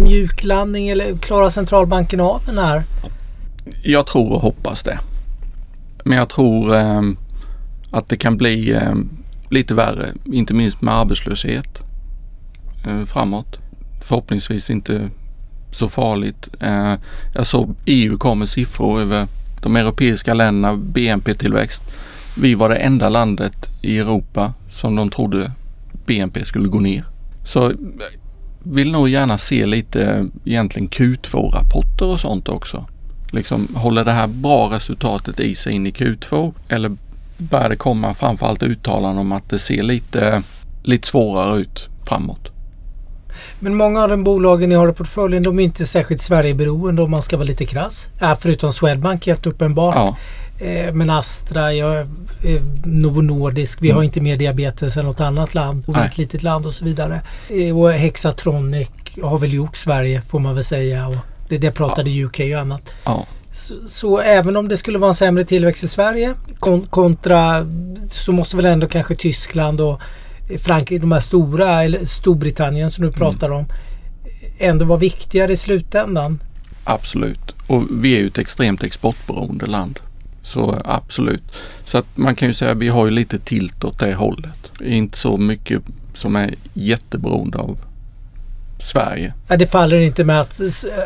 mjuk 0.03 0.43
landning 0.43 0.89
eller 0.89 1.17
klarar 1.17 1.49
centralbanken 1.49 2.19
av 2.19 2.41
den 2.45 2.57
här? 2.57 2.83
Jag 3.83 4.07
tror 4.07 4.31
och 4.31 4.41
hoppas 4.41 4.83
det. 4.83 4.99
Men 6.03 6.17
jag 6.17 6.29
tror 6.29 6.75
eh, 6.75 7.01
att 7.91 8.10
det 8.10 8.17
kan 8.17 8.38
bli 8.38 8.71
eh, 8.71 8.93
lite 9.49 9.73
värre, 9.73 10.13
inte 10.25 10.53
minst 10.53 10.81
med 10.81 10.93
arbetslöshet 10.93 11.86
eh, 12.88 13.05
framåt. 13.05 13.57
Förhoppningsvis 14.01 14.69
inte 14.69 15.10
så 15.71 15.89
farligt. 15.89 16.47
Eh, 16.60 16.93
jag 17.33 17.47
såg 17.47 17.75
EU 17.86 18.17
kom 18.17 18.39
med 18.39 18.49
siffror 18.49 19.01
över 19.01 19.27
de 19.62 19.75
europeiska 19.75 20.33
länderna, 20.33 20.77
BNP-tillväxt. 20.77 21.81
Vi 22.38 22.55
var 22.55 22.69
det 22.69 22.75
enda 22.75 23.10
landet 23.10 23.67
i 23.81 23.97
Europa 23.97 24.53
som 24.71 24.95
de 24.95 25.10
trodde 25.10 25.51
BNP 26.05 26.45
skulle 26.45 26.67
gå 26.67 26.79
ner. 26.79 27.05
Så 27.45 27.69
eh, 27.69 27.75
vill 28.63 28.91
nog 28.91 29.10
gärna 29.10 29.38
se 29.38 29.65
lite 29.65 30.05
eh, 30.05 30.23
egentligen 30.45 30.89
Q2-rapporter 30.89 32.05
och 32.05 32.19
sånt 32.19 32.49
också. 32.49 32.86
Liksom 33.31 33.67
håller 33.75 34.05
det 34.05 34.12
här 34.12 34.27
bra 34.27 34.71
resultatet 34.71 35.39
i 35.39 35.55
sig 35.55 35.73
in 35.73 35.88
i 35.88 35.91
Q2 35.91 36.53
eller 36.69 36.97
börjar 37.38 37.69
det 37.69 37.76
komma 37.76 38.13
framförallt 38.13 38.63
uttalanden 38.63 39.17
om 39.17 39.32
att 39.32 39.50
det 39.50 39.60
ser 39.60 39.84
lite, 39.84 40.43
lite 40.84 41.08
svårare 41.08 41.58
ut 41.58 41.89
framåt? 42.06 42.52
Men 43.60 43.76
många 43.76 44.04
av 44.04 44.10
de 44.10 44.23
bolagen 44.23 44.69
ni 44.69 44.76
har 44.76 44.89
i 44.89 44.93
portföljen 44.93 45.43
de 45.43 45.60
är 45.60 45.63
inte 45.63 45.86
särskilt 45.86 46.21
Sverigeberoende 46.21 47.02
om 47.02 47.12
man 47.12 47.21
ska 47.21 47.38
vara 47.38 47.47
lite 47.47 47.65
krass. 47.65 48.08
Ja, 48.19 48.38
förutom 48.41 48.73
Swedbank 48.73 49.28
helt 49.28 49.45
uppenbart. 49.45 49.95
Ja. 49.95 50.15
Eh, 50.65 50.93
men 50.93 51.10
Astra, 51.10 51.73
ja, 51.73 52.00
eh, 52.00 52.62
Novo 52.86 53.21
Nordisk, 53.21 53.82
vi 53.82 53.88
mm. 53.88 53.95
har 53.95 54.04
inte 54.04 54.21
mer 54.21 54.38
diabetes 54.38 54.97
än 54.97 55.06
något 55.06 55.19
annat 55.19 55.54
land. 55.54 55.84
Och 55.88 55.97
ett 55.97 56.17
litet 56.17 56.43
land 56.43 56.65
och 56.65 56.73
så 56.73 56.86
vidare. 56.86 57.21
Eh, 57.50 57.80
och 57.80 57.91
Hexatronic 57.91 58.89
har 59.23 59.38
väl 59.38 59.54
gjort 59.54 59.78
Sverige 59.78 60.21
får 60.21 60.39
man 60.39 60.56
väl 60.56 60.63
säga. 60.63 61.08
Och 61.08 61.15
det, 61.50 61.58
det 61.58 61.71
pratade 61.71 62.10
ja. 62.10 62.26
UK 62.26 62.39
och 62.39 62.60
annat. 62.60 62.93
Ja. 63.04 63.26
Så, 63.57 63.73
så, 63.87 64.19
även 64.19 64.57
om 64.57 64.67
det 64.67 64.77
skulle 64.77 64.97
vara 64.97 65.09
en 65.09 65.15
sämre 65.15 65.43
tillväxt 65.43 65.83
i 65.83 65.87
Sverige 65.87 66.33
kon 66.59 66.87
kontra 66.87 67.67
så 68.09 68.31
måste 68.31 68.55
väl 68.57 68.65
ändå 68.65 68.87
kanske 68.87 69.15
Tyskland 69.15 69.81
och 69.81 70.01
Frankrike, 70.59 71.01
de 71.01 71.11
här 71.11 71.19
stora, 71.19 71.83
eller 71.83 72.05
Storbritannien 72.05 72.91
som 72.91 73.01
du 73.01 73.07
mm. 73.07 73.19
pratar 73.19 73.49
om, 73.49 73.65
ändå 74.57 74.85
vara 74.85 74.99
viktigare 74.99 75.53
i 75.53 75.57
slutändan? 75.57 76.39
Absolut. 76.83 77.55
Och 77.67 77.83
vi 77.91 78.15
är 78.15 78.19
ju 78.19 78.27
ett 78.27 78.37
extremt 78.37 78.83
exportberoende 78.83 79.65
land. 79.65 79.99
Så 80.41 80.81
absolut. 80.85 81.43
Så 81.85 81.97
att 81.97 82.05
man 82.15 82.35
kan 82.35 82.47
ju 82.47 82.53
säga 82.53 82.71
att 82.71 82.77
vi 82.77 82.87
har 82.87 83.05
ju 83.05 83.11
lite 83.11 83.39
tilt 83.39 83.83
åt 83.83 83.99
det 83.99 84.13
hållet. 84.13 84.71
Inte 84.81 85.17
så 85.17 85.37
mycket 85.37 85.81
som 86.13 86.35
är 86.35 86.53
jätteberoende 86.73 87.57
av 87.57 87.77
Sverige. 88.79 89.33
Ja, 89.47 89.57
det 89.57 89.67
faller 89.67 89.99
inte 89.99 90.23
med 90.23 90.41
att 90.41 90.61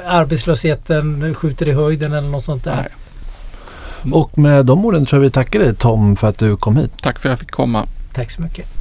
arbetslösheten 0.06 1.36
skjuter 1.36 1.68
i 1.68 1.72
höjden 1.72 2.14
eller 2.14 2.30
något 2.30 2.46
sånt 2.46 2.64
där. 2.64 2.76
Nej. 2.76 4.14
Och 4.14 4.38
med 4.38 4.66
de 4.66 4.86
orden 4.86 5.06
tror 5.06 5.18
jag 5.20 5.24
vi 5.24 5.32
tackar 5.32 5.60
dig 5.60 5.76
Tom 5.76 6.16
för 6.16 6.28
att 6.28 6.38
du 6.38 6.58
kom 6.58 6.78
hit. 6.78 6.92
Tack 7.02 7.20
för 7.20 7.30
att 7.30 7.32
jag 7.32 7.40
fick 7.40 7.52
komma. 7.52 7.88
Tack 8.14 8.32
så 8.32 8.42
mycket. 8.42 8.80